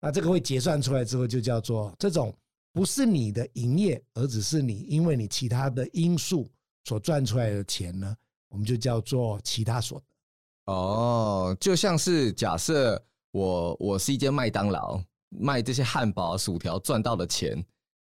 [0.00, 2.32] 那这个会结算出来之后，就叫做这种
[2.72, 6.48] 不是你的营业，而只是你因为你其他的因素
[6.84, 8.16] 所赚出来的钱呢，
[8.48, 10.72] 我们就叫做其他所得。
[10.72, 13.04] 哦，就像是假设。
[13.32, 17.64] 我我是一间麦当劳，卖这些汉堡、薯条赚到的钱，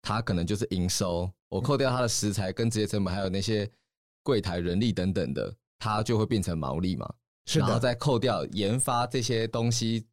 [0.03, 1.31] 它可能就是营收。
[1.49, 3.71] 我扣掉它的食材跟直接成本，还有那些
[4.25, 7.09] 柜台人力等等的，它就会变成毛利嘛。
[7.47, 7.67] 是的。
[7.67, 10.05] 然后再扣掉研发这些东西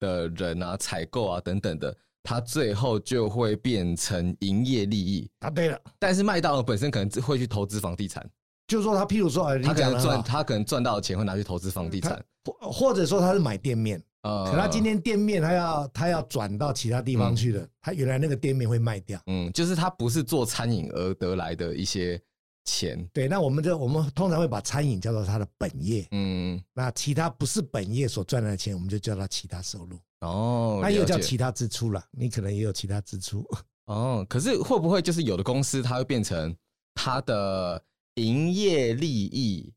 [0.00, 5.30] 的人啊、采购啊等等的，它最后就会变成营业利益。
[5.38, 5.80] 啊，对了。
[6.00, 8.28] 但是麦当劳本身可能会去投资房地产，
[8.66, 14.02] 就是说他譬如说，他可能赚，他可能赚到的钱会拿去投资房地产，或或者说他是买店面。
[14.50, 19.20] 可他今天店面他要他要转到其他地方去了，嗯、他原来那个店面会卖掉。
[19.26, 22.20] 嗯，就是他不是做餐饮而得来的一些
[22.64, 23.02] 钱。
[23.12, 26.06] 对，那我们这我们通常会把餐饮叫做他的本业。
[26.10, 29.98] 嗯，那其他不是本业所赚来的钱，我们就叫它其他收入。
[30.20, 32.04] 哦，那又叫其他支出了。
[32.10, 33.46] 你可能也有其他支出。
[33.86, 36.54] 哦，可是会不会就是有的公司它会变成
[36.94, 37.82] 它的
[38.16, 39.72] 营业利益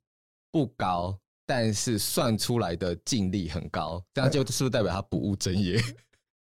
[0.52, 1.18] 不高？
[1.54, 5.78] 但是算出来的净利很高，这样就是不是代表他不务正业？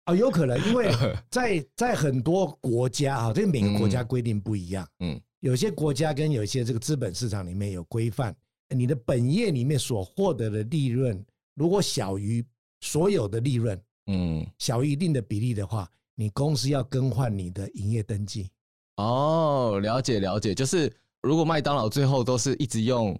[0.04, 0.92] 哦，有可能，因为
[1.32, 4.86] 在在很多国家啊，这个每个国家规定不一样。
[4.98, 8.36] 嗯，有些国家跟有些这个资本市场里面有规范，
[8.68, 12.44] 你的本业里面所获得的利润，如果小于
[12.82, 18.50] 所有的利润，嗯，小于一定的比例的话，你公司要更换你的营业登记。
[18.96, 20.92] 哦，了解了解，就是
[21.22, 23.18] 如果麦当劳最后都是一直用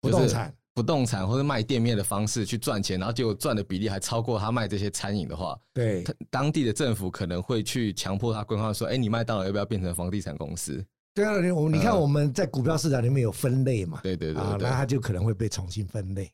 [0.00, 0.52] 不动产。
[0.78, 13.98] 不动产或者卖店面的方式去赚钱，然后结果赚的比例还超过他卖这些餐饮的话，对，当地的政府可能会去强迫他规划说：“哎，你麦当劳要不要变成房地产公司？”对啊，你我你看我们在股票市场里面有分类嘛？
[14.04, 16.32] 对对对，啊，那他就可能会被重新分类。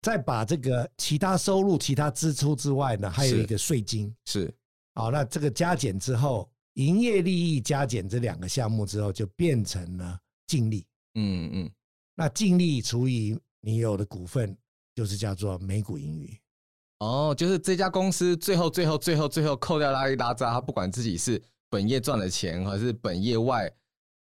[0.00, 4.50] 再把这个其他收入、其他支出之外呢，还有一个税金是。
[4.94, 10.86] 好，那这个加减之后，营业利益加减这两个项目之后，就变成了净利。
[11.16, 11.70] 嗯嗯，
[12.14, 14.56] 那净利除以你有的股份
[14.94, 16.34] 就是叫做每股盈余，
[17.00, 23.70] 哦，就是这家公司最后最后最后最后扣掉拉一拉渣，他不管自己是本业赚的钱还是本业外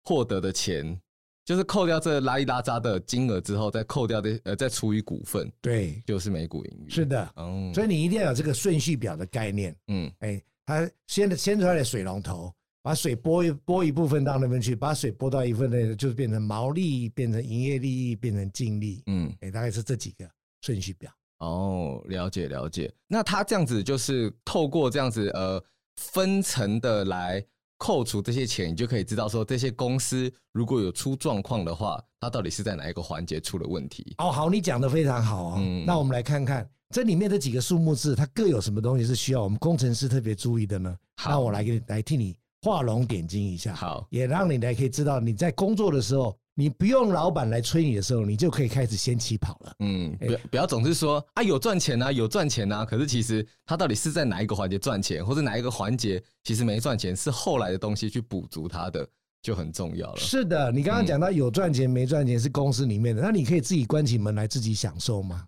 [0.05, 1.01] 获得的钱，
[1.47, 6.91] 就是扣掉这拉一拉渣的金额之后，再扣掉的呃再除以股份，对，就是每股盈余。
[6.91, 12.53] 是的，嗯，所以你一定要有这个顺序表的概念，嗯，哎，它先先出来的水龙头。
[12.83, 19.03] 把水拨一拨一部分到那边去，把水拨到一份内，就是变成毛利，变成营业利益，变成净利。
[19.07, 20.29] 嗯，哎、欸，大概是这几个
[20.63, 21.11] 顺序表。
[21.39, 22.93] 哦，了解了解。
[23.07, 25.63] 那他这样子就是透过这样子呃
[25.97, 27.45] 分层的来
[27.79, 34.15] 扣除这些钱，你就可以知道说这些公司如果有出状况的话，它到底是在哪一个环节出了问题。
[34.19, 35.55] 哦，好，你讲的非常好哦。
[35.59, 40.97] 嗯，那我们来看看这里面的几个数目字，它各有什么东西是需要我们工程师特别注意的呢？
[41.17, 42.37] 好，那我来给你来替你。
[42.63, 49.75] 画龙点睛一下，好，也让你来可以知道，你在工作的时候，你不用老板来催你的时候，你就可以开始先起跑了。
[49.81, 59.05] 嗯，不要不要总是说啊有赚钱啊有赚钱啊，可是其实他到底是在哪一个环节赚钱，或者哪一个环节其实没赚钱，是后来的东西去补足它的，
[59.43, 60.17] 就很重要了。
[60.17, 65.45] 是的，你刚刚讲到有赚钱没赚钱是公司里面的，那你可以自己关起门来自己享受吗？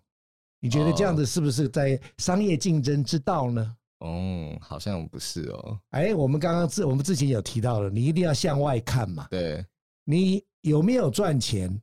[0.59, 3.73] 你觉得这样子是不是在商业竞争之道呢？
[3.99, 5.79] 哦，好像不是哦。
[5.91, 9.27] 哎，我们刚刚之我们之前有提到了，你一定要向外看嘛。
[9.29, 9.65] 对，
[10.03, 11.81] 你有没有赚钱，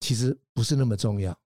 [0.00, 1.36] 其实不是那么重要。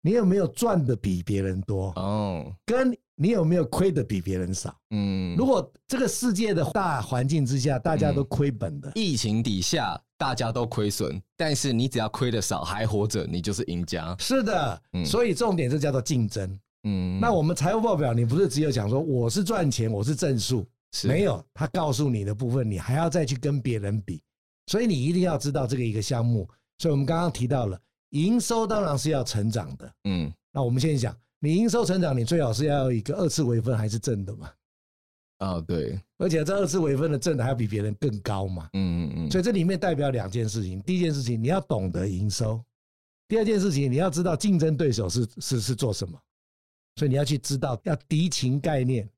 [0.00, 1.92] 你有没有赚的比别人多？
[1.96, 4.74] 哦，跟你有没有亏的比别人少？
[4.90, 14.14] 嗯，如果这个世界的大环境之下，大家都亏本的，疫情底下大家都亏损，但是你只要亏的少还活着，你就是赢家。
[14.20, 16.58] 是的，所以重点是叫做竞争。
[16.84, 20.66] 嗯，那我们财务报表，你不是只有讲说我是赚钱，我是正数，
[21.04, 24.22] 没有，他告诉你的部分，你还要再去跟别人比，
[24.66, 26.48] 所以你一定要知道这个一个项目。
[26.78, 27.78] 所以我们刚刚提到了
[28.10, 34.48] 营收当然是要成长的，嗯，那我们现在讲，你营收成长，你最好是要有一个二次微分还是正的嘛？
[35.40, 38.68] 哦，对，而且这二次微分的正的还要比别人更高嘛？
[38.72, 42.60] 嗯嗯嗯，所以这里面代表两件事情，第一件事情你要懂得营收，
[43.26, 46.16] 第二件事情你要知道竞争对手是是是做什么。
[46.98, 49.08] 所以你要去知道要敌情概念，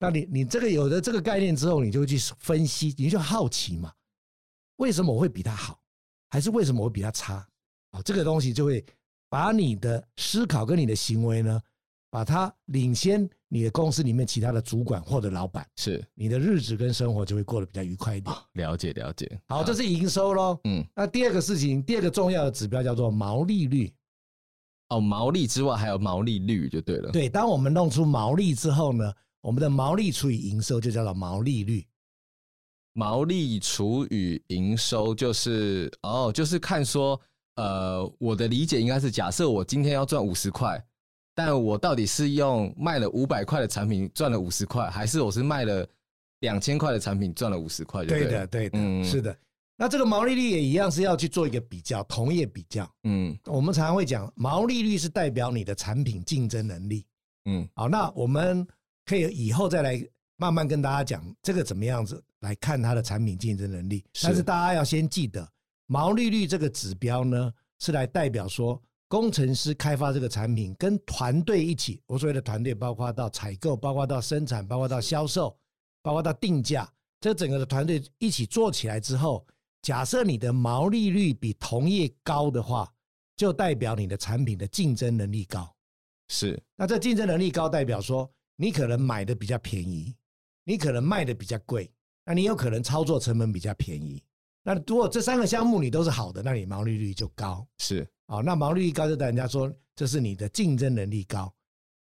[0.00, 3.92] 那你你这个有了这个概念之后，你就会去分析，你就好奇嘛，
[4.78, 5.80] 为什么我会比他好，
[6.28, 7.34] 还是为什么我会比他差？
[7.92, 8.84] 啊，这个东西就会
[9.28, 11.60] 把你的思考跟你的行为呢，
[12.10, 18.34] 把它领先你的公司里面其他的主管或者老板，是你的日子跟生活就会过得比较愉快一点。
[18.54, 19.40] 了解了解。
[19.46, 20.58] 好，这是营收喽。
[20.64, 23.94] 嗯，那第二个事情，第二个重要的指标叫做毛利率。
[24.94, 27.10] 哦，毛利之外还有毛利率就对了。
[27.10, 31.84] 对，当我们弄出毛利之后呢，我们的毛利除以营收就叫做毛利率。
[32.92, 37.20] 毛利除以营收就是哦，就是看说，
[37.56, 40.80] 呃，我的理解应该是假设我今天要赚五十块，
[41.34, 45.84] 但我到底是用卖了五百块的产品赚了五十块，还是我是卖了
[46.38, 48.04] 两千块的产品赚了五十块？
[48.04, 49.36] 对的，对的，嗯，是的。
[49.76, 52.88] 那这个毛利率也一样是要去做一个比较，同业比较。
[53.02, 57.04] 嗯，我们常常会讲，毛利率是代表你的产品竞争能力。
[57.46, 58.64] 嗯，好，那我们
[59.04, 60.00] 可以以后再来
[60.36, 64.04] 慢慢跟大家讲这个怎么样子来看它的产品竞争能力。
[64.22, 65.44] 但是大家要先记得，
[65.86, 75.58] 毛利率这个指标呢，是来代表说工程师开发这个产品跟团队一起，我所谓的团队包括到采购，包括到生产，包括到销售，
[76.00, 76.88] 包括到定价，
[77.20, 79.44] 这整个的团队一起做起来之后。
[79.84, 82.90] 假设你的毛利率比同业高的话，
[83.36, 85.70] 就代表你的产品的竞争能力高。
[86.28, 90.16] 是，那这竞争能力高，代表说你可能买的比较便宜，
[90.64, 91.92] 你可能卖的比较贵，
[92.24, 94.24] 那你有可能操作成本比较便宜。
[94.62, 97.66] 那如果这三个项目你都是好的，那你毛利率就高。
[97.76, 101.52] 是，哦，那毛利率高就等人家说这是你的竞争能力高。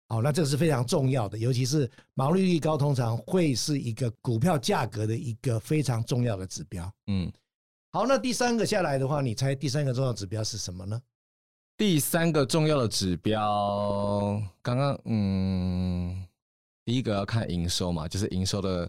[0.08, 6.92] 哦，那这是非常重要的，尤其是毛利率高，通常会是一个股票价格的一个非常重要的指标。
[7.06, 7.32] 嗯。
[7.92, 11.02] 好，那第三个下来的话，你猜第三个重要指标是什么呢？
[11.76, 16.24] 第三个重要的指标，刚刚嗯，
[16.84, 18.88] 第一个要看营收嘛，就是营收的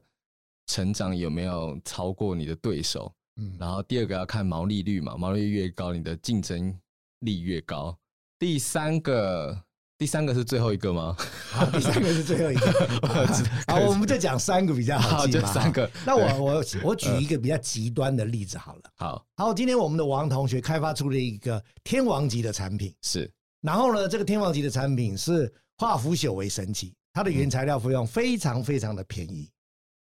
[0.67, 3.11] 成长有没有超过你的对手。
[3.37, 6.77] 嗯，然后第二个要看毛利率嘛，毛利率越高，你的竞争
[7.19, 7.97] 力越高。
[8.37, 9.63] 第三个。
[10.01, 11.15] 第三个是最后一个吗？
[11.51, 12.89] 好，第三个是最后一个。
[13.71, 15.45] 好，我们就讲三个比较好记嘛。
[15.45, 15.87] 好，就三个。
[16.03, 18.81] 那我我我举一个比较极端的例子好了。
[18.95, 23.31] 好，好，今天我们的王同学开发出了一个天王级的产品，是。
[23.61, 29.47] 然后呢，这个天王级的产品是化腐朽为神奇，它的原材料费用非常非常的便宜。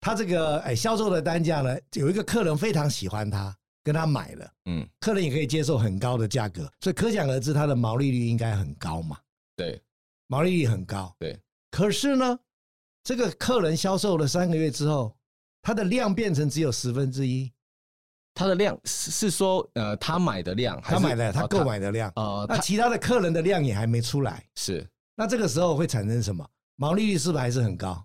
[0.01, 4.51] 它这个哎销售的单价呢，有一个客人非常喜欢它，跟他买了。
[4.71, 9.19] 嗯，客人也可以接受很高的价格，所以可想而知，它的毛利率应该很高嘛。
[9.57, 9.81] 对，
[10.27, 11.15] 毛利率很高。
[11.19, 12.39] 对，可是呢，
[13.05, 15.17] 这个客人销售了三个月之后，
[15.61, 17.53] 他的量变成只有十分之一。
[18.35, 22.11] 他的量是是说，呃，他买的量，他买的，他购买的量。
[22.17, 24.43] 哦，那其他的客人的量也还没出来。
[24.57, 26.49] 是，那这个时候会产生什么？
[26.77, 28.03] 毛利率是不是还是很高？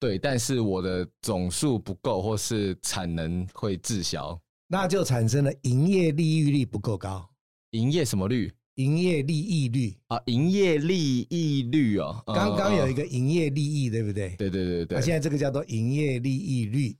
[0.00, 7.24] 对，但是我的总数不够，或是产能会滞销，那就产生了营业利益率不够高。
[7.70, 8.52] 营业什么率？
[8.76, 14.30] 营业利益率啊，营业利益率哦，刚刚有一个营业利益，对不对？
[14.36, 14.98] 对对对对。
[14.98, 16.96] 那现在这个叫做营业利益率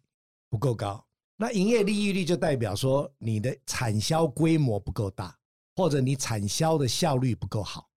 [0.48, 1.04] 不够高，
[1.37, 5.37] 那营业利益率就代表说你的产销规模不够大，
[5.74, 7.88] 或者你产销的效率不够好。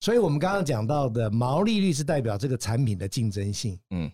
[0.00, 4.10] 所以我们刚刚讲到的毛利率是代表这个产品的竞争性，嗯，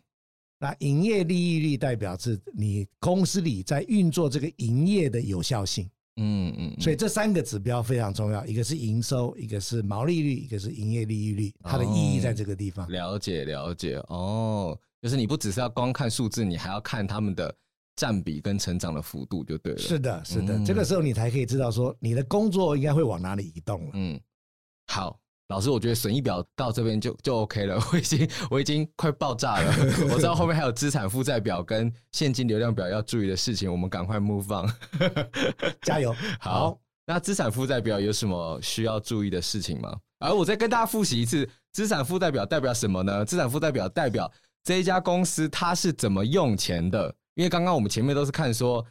[0.58, 5.90] 那营业利益率代表是你公司里在运作这个营业的有效性。
[6.16, 12.86] 嗯嗯，所以这三个指标非常重要，一个是营收，一个是毛利率，一个是营业利润率，它的意义在这个地方。
[12.86, 17.54] 哦、了解了解哦，就是你不只是要光看数字，你还要看他们的
[17.96, 19.78] 占比跟成长的幅度就对了。
[19.78, 23.90] 是的，是的，嗯、这个时候你才可以知道说你的工作应该会往哪里移动了。
[23.94, 24.20] 嗯，
[24.88, 25.18] 好。
[25.52, 29.70] 老师，我觉得损益表到这边就就 OK 了， 我已经我已经快爆炸了。
[30.10, 34.66] 我知道后面还有资产负债表跟现金流量表要注意的事情，我们赶快 move on，
[35.82, 36.10] 加油。
[36.40, 39.94] 好，好，那资产负债表有什么需要注意的事情吗？
[40.20, 43.22] 而我再跟大家复习一次，资产负债表代表什么呢？
[43.24, 44.32] 资产负债表代表
[44.64, 47.14] 这一家公司它是怎么用钱的。
[47.34, 48.84] 因为刚刚我们前面都是看说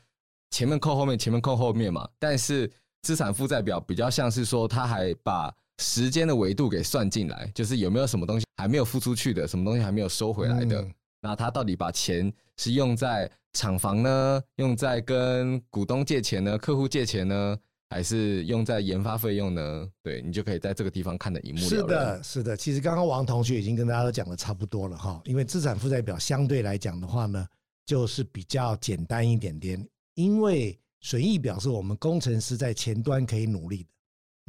[0.52, 2.70] 前面扣后面，前面扣后面嘛，但是
[3.02, 5.52] 资产负债表比较像是说，它还把
[5.82, 10.82] 时间的维度给算进来，就是有没有什么东西还没有付出去的，什么东西还没有收回来的。
[10.82, 17.58] 嗯、那他到底把钱是用在厂房呢，用在跟股东借钱呢，客户借钱呢？
[17.94, 19.86] 还是用在研发费用呢？
[20.02, 21.70] 对，你就可以在这个地方看得一目了然。
[21.70, 22.56] 是的，是的。
[22.56, 25.22] 其实刚刚王同学已经跟大家都讲的差不多了哈。
[25.26, 27.46] 因为资产负债表相对来讲的话呢，
[27.86, 29.86] 就是比较简单一点点。
[30.14, 33.90] 因为损益表是我们工程师在前端可以努力的。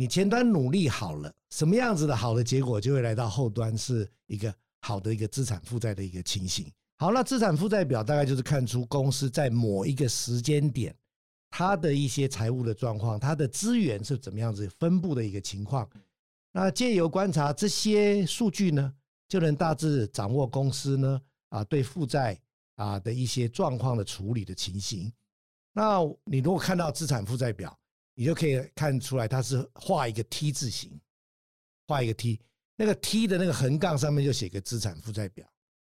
[0.03, 6.67] 你前端努力好了，什么样子的好的结果就会来到后端，是一个好的一个资产负债的一个情形。
[6.99, 10.93] 好，那资产负债表大概就是看出公司在某一个时间点。
[11.51, 15.89] 它的一些财务的状况，它的资源是怎么样子分布的一个情况，
[16.51, 18.93] 那借由观察这些数据呢，
[19.29, 22.37] 就能大致掌握公司呢啊对负债
[22.75, 25.13] 啊的一些状况的处理的情形。
[25.73, 27.79] 那你如果看到资产负债表，
[28.23, 30.89] 你就可以看出来它是画一个 T 字形，
[31.89, 32.39] 画一个 T，
[32.77, 35.45] 那个 T 的那个横杠上面就写个资产负债表，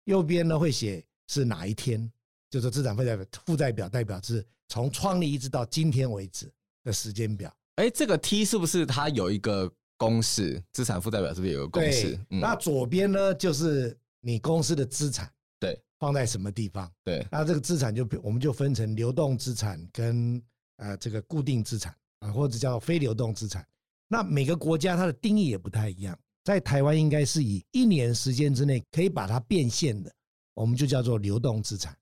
[0.05, 2.11] 右边呢会写是哪一天，
[2.49, 4.43] 就是资产负债表，负债表代表是。
[4.69, 6.51] 从创立一直到今天为止
[6.83, 10.59] 的时间表，哎，这个 T 是不是它有一个公式？
[10.71, 12.19] 资产负债表是不是有个公式？
[12.27, 16.91] 那左边呢，就是你公司的资产，对，放在什么地方？
[17.03, 20.41] 对，那这个资产就我们就分成流动资产跟
[20.77, 23.65] 呃这个固定资产啊，或者叫非流动资产。
[24.07, 30.13] 那每个国家它的定义也不太一样，在台湾应该是以一年时间之内可以把它变现的，
[30.53, 31.97] 我们就叫做流动资产。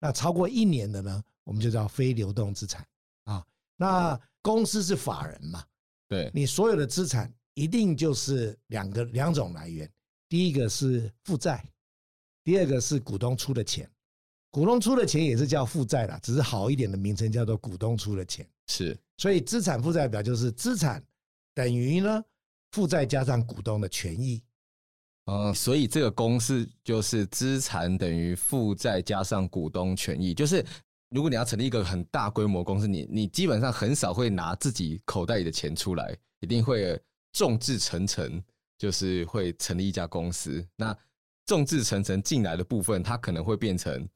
[0.00, 1.22] 那超过一年的呢？
[1.44, 2.86] 我们就叫非流动资产
[3.24, 3.44] 啊。
[3.76, 5.64] 那公司是法人嘛？
[6.08, 9.90] 对，你所有的资产一定就是两个两种来源。
[10.28, 11.64] 第一个是负债，
[12.42, 13.88] 第二个是股东出的钱。
[14.50, 18.48] 股东出的钱也是叫负债啦，只是好一点的名称叫做股东出的钱。
[18.68, 21.02] 是，所以资产负债表就是资产
[21.54, 22.24] 等于呢
[22.72, 24.42] 负债加上股东的权益。
[25.26, 30.64] 嗯，所以这个公式就是资产等于负债加上股东权益，就是。
[31.10, 37.00] 如果你要成立一个很大规模公司，你你基本上很少会拿自己口袋里的钱出来，一定会
[37.30, 38.42] 众志成城，
[38.76, 40.66] 就是会成立一家公司。
[40.74, 40.96] 那
[41.46, 44.08] 众志成城进来的部分，它可能会变成，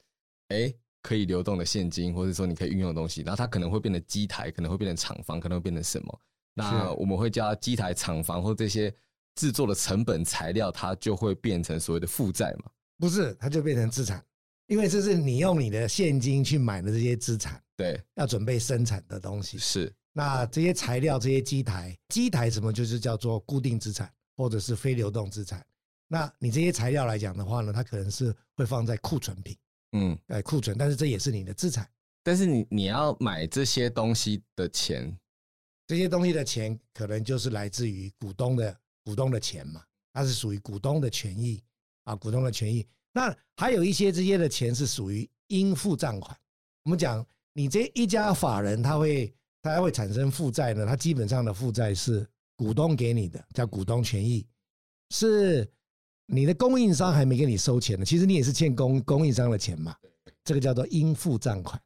[0.48, 0.74] 哎，
[1.08, 3.22] 可以流动的现金，或者说你可以运用的东西。
[3.22, 6.20] 然后它可能会变成机台，可能会变成厂房，可能会变成什么？
[6.52, 8.94] 那我们会叫机台、厂房或这些
[9.34, 12.70] 制作的成本材料，它就会变成所谓的负债嘛？
[12.98, 14.22] 不是，它就变成资产。
[14.66, 19.90] 因为这是你用你的现金去买的这些资产，对，要准备生产的东西是。
[20.12, 25.64] 那这些材料、这些机台、机台什么，就是叫做固定资产或者是非流动资产。
[26.06, 29.56] 那你这些材料来讲的话呢，它可能是会放在库存品，
[29.92, 31.88] 嗯，哎，库存，但是这也是你的资产。
[32.22, 35.16] 但是你你要买这些东西的钱，
[35.86, 39.82] 这些东西的钱可能就是来自于股东的股东的钱嘛，
[40.12, 41.62] 它是属于股东的权益
[42.04, 42.86] 啊，股东的权益。
[43.12, 46.38] 那还有一些这些的钱是属于应付账款。
[46.84, 47.24] 我们讲，
[47.54, 50.84] 你这一家法人，他会他会产生负债呢？
[50.84, 54.46] 他基本上的负债是股东给你的，叫股东权益，
[55.10, 55.66] 是
[56.30, 58.04] 你的供应商还没给你收钱呢。
[58.04, 59.96] 其实你也是欠供供应商的钱嘛。
[60.44, 61.80] 这个叫做应付账款，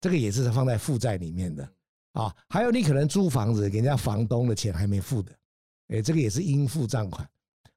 [0.00, 1.68] 这个也是放在负债里面的
[2.12, 2.34] 啊。
[2.48, 5.32] 还有你可能租房子给人家房东的钱还没付的，
[5.88, 7.28] 哎，这个也是应付账款。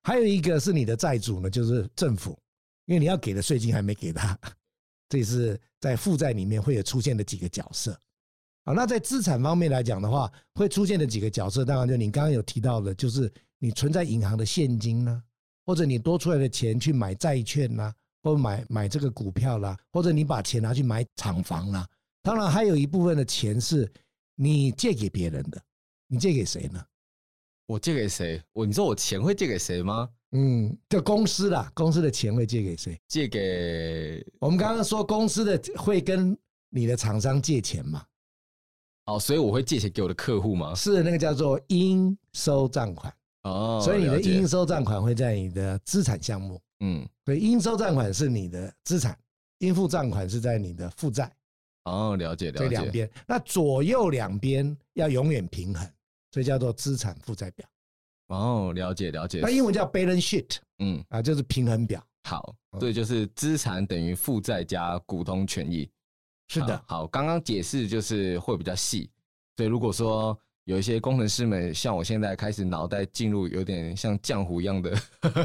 [0.03, 2.37] 还有一个是你的债主呢，就是政府。
[2.87, 4.37] 因为你要给的税金还没给他，
[5.07, 7.97] 这是在负债里面会有出现的几个角色。
[8.65, 15.23] 好，那在资产方面来讲的话，会出现的几个角色，当然就你刚刚有提到的，就是你存在银行的现金呢，
[15.71, 21.87] 或者你多出来的钱去买债券啦，或买买这个股票啦，或者你把钱拿去买厂房啦。
[22.21, 23.89] 当然还有一部分的钱是
[24.35, 25.63] 你借给别人的，
[26.07, 26.85] 你借给谁呢？
[27.67, 28.43] 我借给谁？
[28.51, 30.09] 我你说我钱会借给谁吗？
[30.31, 32.99] 嗯，就公司啦，公司的钱会借给谁？
[33.07, 36.37] 借给我们刚刚说公司的会跟
[36.69, 38.03] 你的厂商借钱嘛？
[39.05, 40.75] 哦，所以我会借钱给我的客户吗？
[40.75, 43.13] 是那个叫做应收账款
[43.43, 46.61] 哦，所以你的应收账款会在你的资产项目。
[46.79, 49.17] 嗯，所以应收账款是你的资产，
[49.59, 51.31] 应付账款是在你的负债。
[51.85, 52.63] 哦，了解了解。
[52.63, 55.87] 这两边，那左右两边要永远平衡，
[56.31, 57.67] 所以叫做资产负债表。
[58.27, 59.39] 哦，了解了解。
[59.41, 62.03] 那英文叫 balance sheet，嗯啊，就是平衡表。
[62.23, 65.89] 好，对，就是资产等于负债加股东权益。
[66.47, 69.09] 是的，好，刚刚解释就是会比较细。
[69.57, 74.95] 所以如果说有一些工程师们像我现在开始脑袋进入有点像浆糊一样的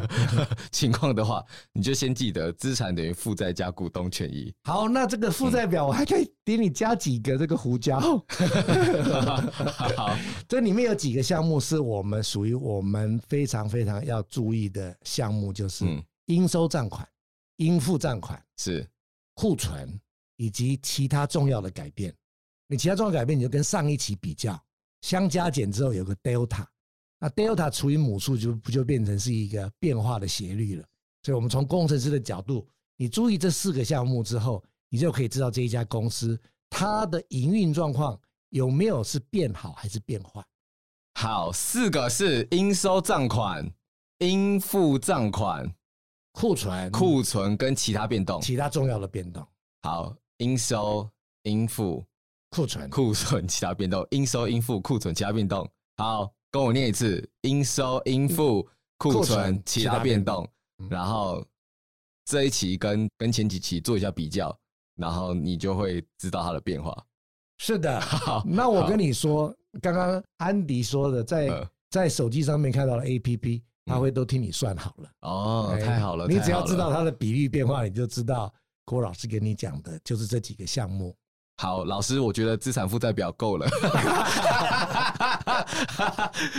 [0.71, 1.43] 情况的话，
[1.73, 4.53] 你就先记得资产等于负债加股东权益。
[4.65, 7.99] 好，那这个负债表我还可以给你加几个这个胡椒。
[9.97, 10.15] 好，
[10.47, 15.87] 这里面有几个项目是我们属于我们非常非常要注意的项目，就是
[16.27, 17.09] 应收账款、
[17.57, 18.87] 应付账款是
[19.35, 19.99] 库存
[20.37, 22.15] 以及其他重要的改变。
[22.69, 24.61] 你其他重要改变，你就跟上一期比较。
[25.07, 26.67] 相加减之后有个 delta，
[27.21, 30.85] 那 delta 除以母数就不就变成是一个变化的斜率了。
[31.23, 36.37] 所以，我们从工程师的角度，你注意这四个项目之后，你就可以知道这一家公司
[36.69, 40.45] 它的营运状况有没有是变好还是变坏。
[41.15, 43.65] 好，四个是应收账款、
[44.19, 45.73] 应付账款、
[46.33, 49.47] 库存、库存跟其他变动，其他重要的变动。
[49.85, 51.09] 好，应收、
[51.45, 52.05] 应付。
[52.51, 55.69] 库存、库存、其他变动， 应收、应付、库存、其他变动。
[55.97, 58.67] 好，跟我念一次：应收、应付、
[58.99, 60.49] 库存、其他变动。
[60.91, 61.45] 然后
[62.25, 64.57] 这一期跟跟前几期做一下比较，
[64.97, 66.97] 然后你就会知道它的变化。
[67.59, 68.43] 是的， 好。
[68.47, 75.11] 那我跟你说，刚刚安迪说的，在在手机上面看到了 APP，他会都替你算好了。
[75.23, 76.27] 哦，太好了！
[76.27, 78.53] 你只要知道它的比率变化，你就知道
[78.85, 81.17] 郭老师跟你讲的就是这几个项目。
[81.59, 83.67] 好，老师，我觉得资产负债表够了。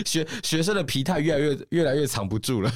[0.05, 2.71] 学学生的皮带越来越越来越藏不住了。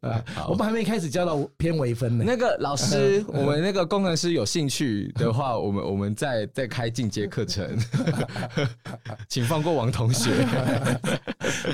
[0.02, 2.24] 啊，我们还没开始教到偏微分呢。
[2.26, 7.66] 那个老师，我们那个工程师有兴趣的话，我们我们再再开进阶课程，
[9.28, 10.46] 请放过王同学。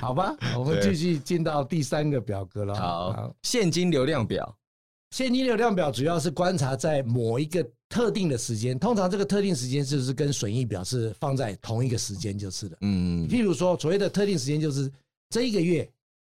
[0.00, 2.74] 好吧，我们继续进到第三个表格了。
[2.76, 4.56] 好，现金流量表。
[5.10, 7.64] 现金流量表主要是观察在某一个
[7.94, 12.78] 特定的时间，通常这个特定时间就是跟损益表是放在同一个时间就是了。
[12.80, 14.90] 嗯，譬如说所谓的特定时间就是
[15.30, 15.88] 这一个月、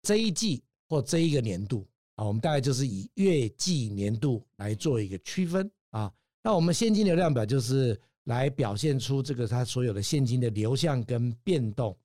[0.03, 1.87] 这一季或这一个年度
[2.17, 6.13] 啊，我们大概就是以月、季、年度来做一个区分啊。
[6.45, 11.97] 那我们现金流量表就是来表现出这个它所有的现金的流向跟变动。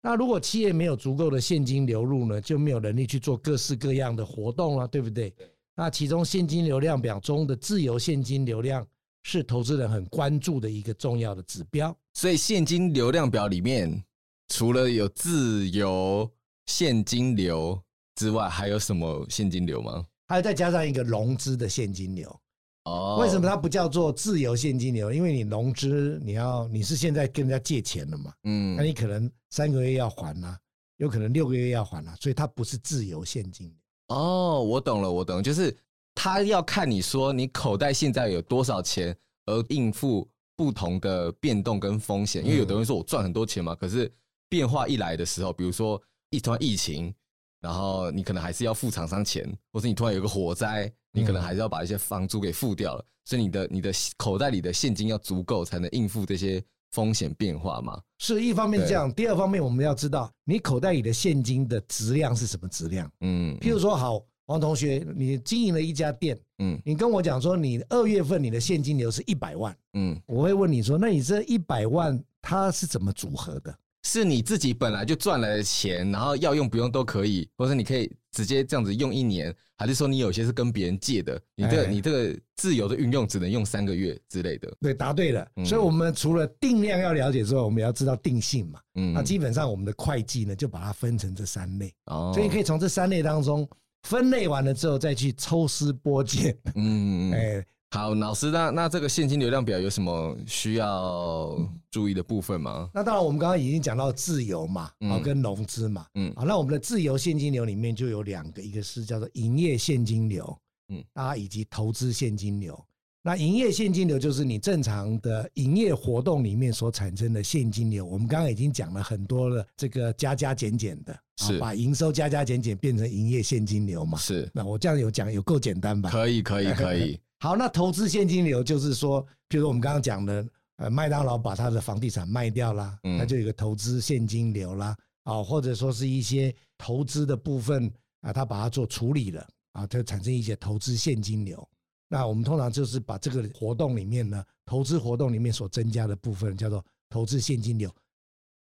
[0.00, 5.34] 那如果企业没有足够的现金流入呢，就没有能力去做各式各样的活动了，对不对？
[5.76, 8.84] 那其中现金流量表中的自由现金流量
[9.22, 11.94] 是投资人很关注的一个重要的指标。
[12.14, 14.02] 所以现金流量表里面，
[14.48, 16.28] 除了有自由
[16.64, 17.78] 现金流
[18.14, 20.06] 之外，还有什么现金流吗？
[20.28, 22.40] 还有再加上一个融资的现金流。
[22.84, 25.12] 哦，为什么它不叫做自由现金流？
[25.12, 30.58] 因为你融资，你要你是现在跟人家借钱了嘛，嗯，那你可能三个月要还啊，
[30.96, 33.76] 有可能六个月要还啊，所以它不是自由现金流。
[34.08, 35.76] 哦，我懂了，我懂了，就是
[36.14, 42.44] 他要看你说你口袋现在有多少钱，而应付不同的变动跟风险。
[42.44, 44.10] 因为有的人说我赚很多钱嘛，可是
[44.48, 46.00] 变化一来的时候，比如说
[46.30, 47.12] 一突然疫情，
[47.60, 56.62] 然后你可能还是要付厂商钱，或是你突然有个火灾，你可能还是要把一些房租给付掉了，所以你的你的口袋里的现金要足够，才能应付这些。
[56.90, 59.12] 风险变化吗，是一方面这样。
[59.12, 63.10] 第二方面，我们要知道你口袋里的现金的质量是什么质量。
[63.20, 73.76] 嗯，譬如说，好，王同学，你经营了一家店，嗯，你跟我讲说，你二月份你的现金流是一百万，嗯，我会问你说，那你这一百万它是怎么组合的？
[74.06, 81.40] 是你自己本来就赚来的钱，然后要用不用都可以，或者你可以直接这样子用一年，还是说你有些是跟别人借的？
[81.56, 84.72] 你这个你这个自由的运用只能用三个月之类的？
[84.80, 85.44] 对，答对了。
[85.64, 88.78] 所以，我们除了定量要了解之外，我们要知道定性嘛。
[88.94, 91.92] 嗯，那基本上我们的会计呢，就把它分成这三类。
[92.04, 93.68] 哦，所以你可以从这三类当中
[94.04, 96.56] 分类完了之后，再去抽丝剥茧。
[96.76, 97.66] 嗯， 哎。
[97.90, 101.56] 好，老师，那那这个现金流量表有什么需要
[101.90, 102.90] 注意的部分吗？
[102.92, 110.58] 那当然，我们刚刚已经讲到自由嘛，啊，跟融资嘛，嗯，好，那我们的自由现金流里面就有两个，一个是叫做营业现金流，
[110.88, 112.78] 嗯，啊，以及投资现金流。
[113.22, 118.04] 那营业现金流就是你正常的营业活动里面所产生的现金流。
[118.04, 124.16] 我们刚刚已经讲了很多了，这个加加减减的，是把营收加加减减变成营业现金流嘛？
[124.18, 124.48] 是。
[124.54, 126.08] 那我这样有讲有够简单吧？
[126.08, 127.18] 可以，可以，可以。
[127.38, 141.66] 好，那投资现金流就是说，比如说我们刚刚讲的，呃，麦当劳把他的房地产卖掉了，那就有一个投资现金流啦，啊，或者说是一些投资的部分啊，他把它做处理了，啊，就产生一些投资现金流。
[142.08, 147.94] 那我们通常就是把这个活动里面呢，投资活动里面所增加的部分叫做投资现金流，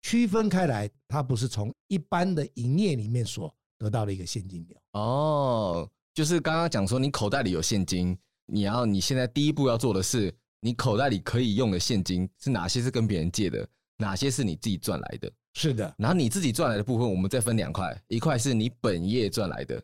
[0.03, 4.79] 区分开来，它不是从一般的营业里面所得到的一个现金流。
[4.93, 8.17] 哦，就是刚刚讲说你口袋里有现金。
[8.47, 13.67] 你要你现在第一步要做的是，你口袋里可以用的现金是哪些是跟别人借的，
[13.97, 15.33] 哪些是你自己赚来的？
[15.55, 15.95] 是的。
[15.99, 19.83] 然后你自己赚来的部分，我们再分两块，一块是你本业赚来的，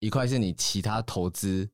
[0.00, 1.68] 一块是你其他投资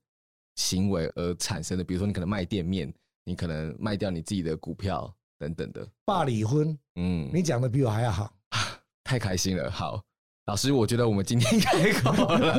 [0.57, 2.93] 行为而产生的，比如说你可能卖店面，
[3.24, 5.89] 你可能卖掉你自己的股票等等的。
[6.05, 8.32] 爸离婚，嗯，你讲的比我还要好，
[9.03, 9.70] 太开心了。
[9.70, 10.05] 好。
[10.49, 12.59] 老师，我觉得我们今天开口了。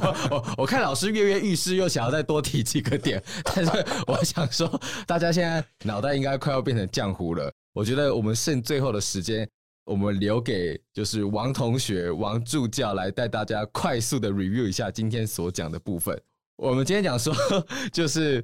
[0.00, 3.70] 我我我看老师跃跃欲试，又想要再多提几个点，但是
[4.06, 7.52] 我想说，大家现在脑袋应该快要变成浆糊了。
[7.74, 9.46] 我觉得我们剩最后的时间，
[9.84, 16.18] 我们留给就是王同学、王助教来带大家快速的 review 一下今天所讲的部分。
[16.56, 17.34] 我们今天讲说，
[17.92, 18.42] 就是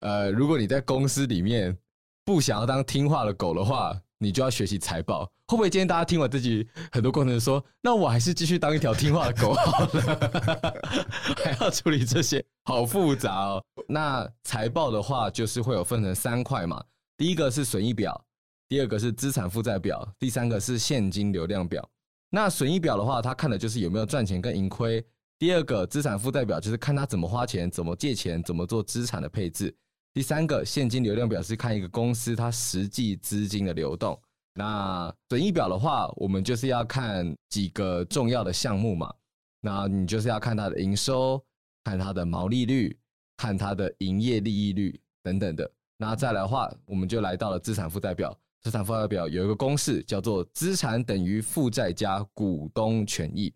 [0.00, 1.76] 呃，如果你在公司里面
[2.24, 3.94] 不想要当听话的狗的话。
[4.24, 10.80] 你就要学习财报，会不会今天大家听完这集，很多工程师说，那我还是继续当一条听话的狗好了，
[11.44, 13.62] 还要处理这些，好复杂哦。
[13.86, 16.82] 那财报的话，就是会有分成三块嘛，
[17.18, 18.24] 第一个是损益表，
[18.66, 21.86] 第二个是资产负债表，第三个是现金流量表。
[22.30, 25.02] 那损益表的话，它看的就是有没有赚钱跟盈亏；
[25.38, 29.76] 第二个资产负债表就是看它怎么花钱、怎么借钱、怎么做资产的配置。
[30.14, 34.16] 第三个现金流量表是看一个公司它实际资金的流动。
[34.54, 39.12] 那损益表的话，我们就是要看几个重要的项目嘛。
[39.60, 41.44] 那你就是要看它的营收，
[41.82, 42.96] 看它的毛利率，
[43.36, 45.68] 看它的营业利益率等等的。
[45.96, 48.38] 那再来的话，我们就来到了资产负债表。
[48.62, 53.52] 资产负债表有一个公式叫做资产等于负债加股东权益。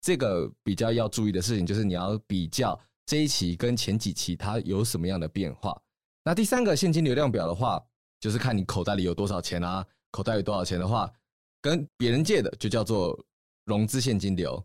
[0.00, 5.80] 这个比较要注意的事情就是你要比较这一期跟前几期它有什么样的变化。
[6.24, 7.82] 那第三个现金流量表的话，
[8.20, 9.84] 就是看你口袋里有多少钱啊。
[10.10, 11.08] 口袋有多少钱的话，
[11.62, 13.16] 跟别人借的就叫做
[13.64, 14.60] 融资现金流，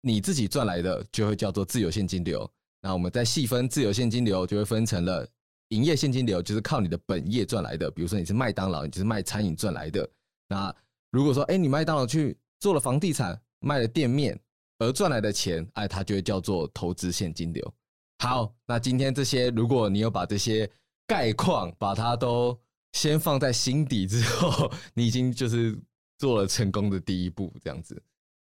[0.00, 2.50] 你自己赚来的就会叫做自由现金流。
[2.80, 5.28] 那我们再细分自由现金流，就会分成了
[5.68, 7.90] 营业现金流，就是靠你的本业赚来的。
[7.90, 10.08] 比如说你是麦当劳，你就是卖餐饮赚来的。
[10.48, 10.74] 那
[11.10, 14.38] 如果说哎，你麦当劳去做了房地产，卖了店面
[14.78, 17.74] 而赚来的钱，哎，它就会叫做投资现金流。
[18.20, 20.70] 好，那今天这些，如果你有把这些
[21.08, 22.56] 概况把它都
[22.92, 25.76] 先放在心底之后，你已经就是
[26.18, 28.00] 做了成功的第一步，这样子。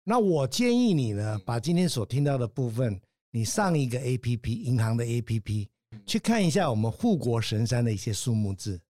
[0.04, 3.00] 那我建议你呢，把今天所听到的部分，
[3.32, 5.66] 你上一个 APP 银行的 APP
[6.06, 8.80] 去看一下我们护国神山的一些数目字，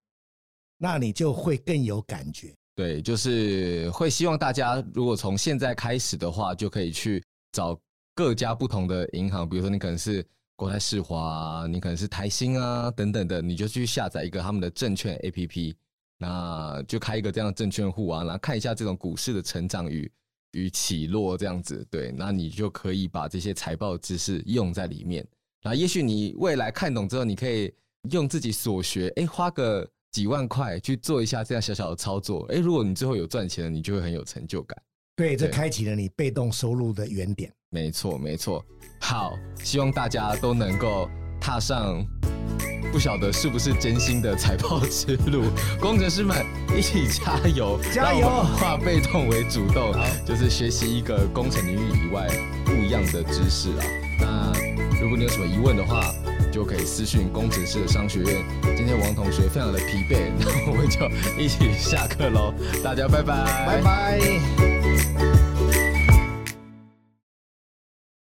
[0.76, 2.54] 那你就会更有感觉。
[2.74, 7.78] 对，就是会希望大家如果从现在开始的话，就可以去找
[8.14, 10.22] 各家不同的银行，比如说你可能是。
[10.62, 15.74] 国泰世华啊，你可能是台新啊等等的，你就去下载一个他们的证券 APP，
[16.18, 20.08] 那就开一个这样的证券户啊，然后看一下这种股市的成长与
[20.52, 25.26] 与起落这样子，对，那你就可以把这些财报知识用在里面。
[25.64, 27.74] 那也许你未来看懂之后，你可以
[28.12, 34.80] 用自己所学，哎，花个几万块去做一下这样小小的操作，哎，如果你最后有赚钱了，你就会很有成就感。
[35.16, 37.52] 对，这开启了你被动收入的原点。
[37.72, 38.62] 没错，没错。
[39.00, 39.32] 好，
[39.64, 41.08] 希望大家都能够
[41.40, 42.04] 踏上
[42.92, 45.44] 不晓得是不是真心的财报之路。
[45.80, 46.36] 工程师们
[46.76, 48.28] 一起加油，加油！
[48.28, 49.90] 化被动为主动，
[50.26, 52.28] 就是学习一个工程领域以外
[52.66, 53.84] 不一样的知识啊。
[54.20, 54.52] 那
[55.00, 56.14] 如果你有什么疑问的话，
[56.52, 58.44] 就可以私讯工程师的商学院。
[58.76, 61.08] 今天王同学非常的疲惫，那我们就
[61.42, 62.52] 一起下课喽。
[62.84, 64.71] 大家拜拜，拜拜。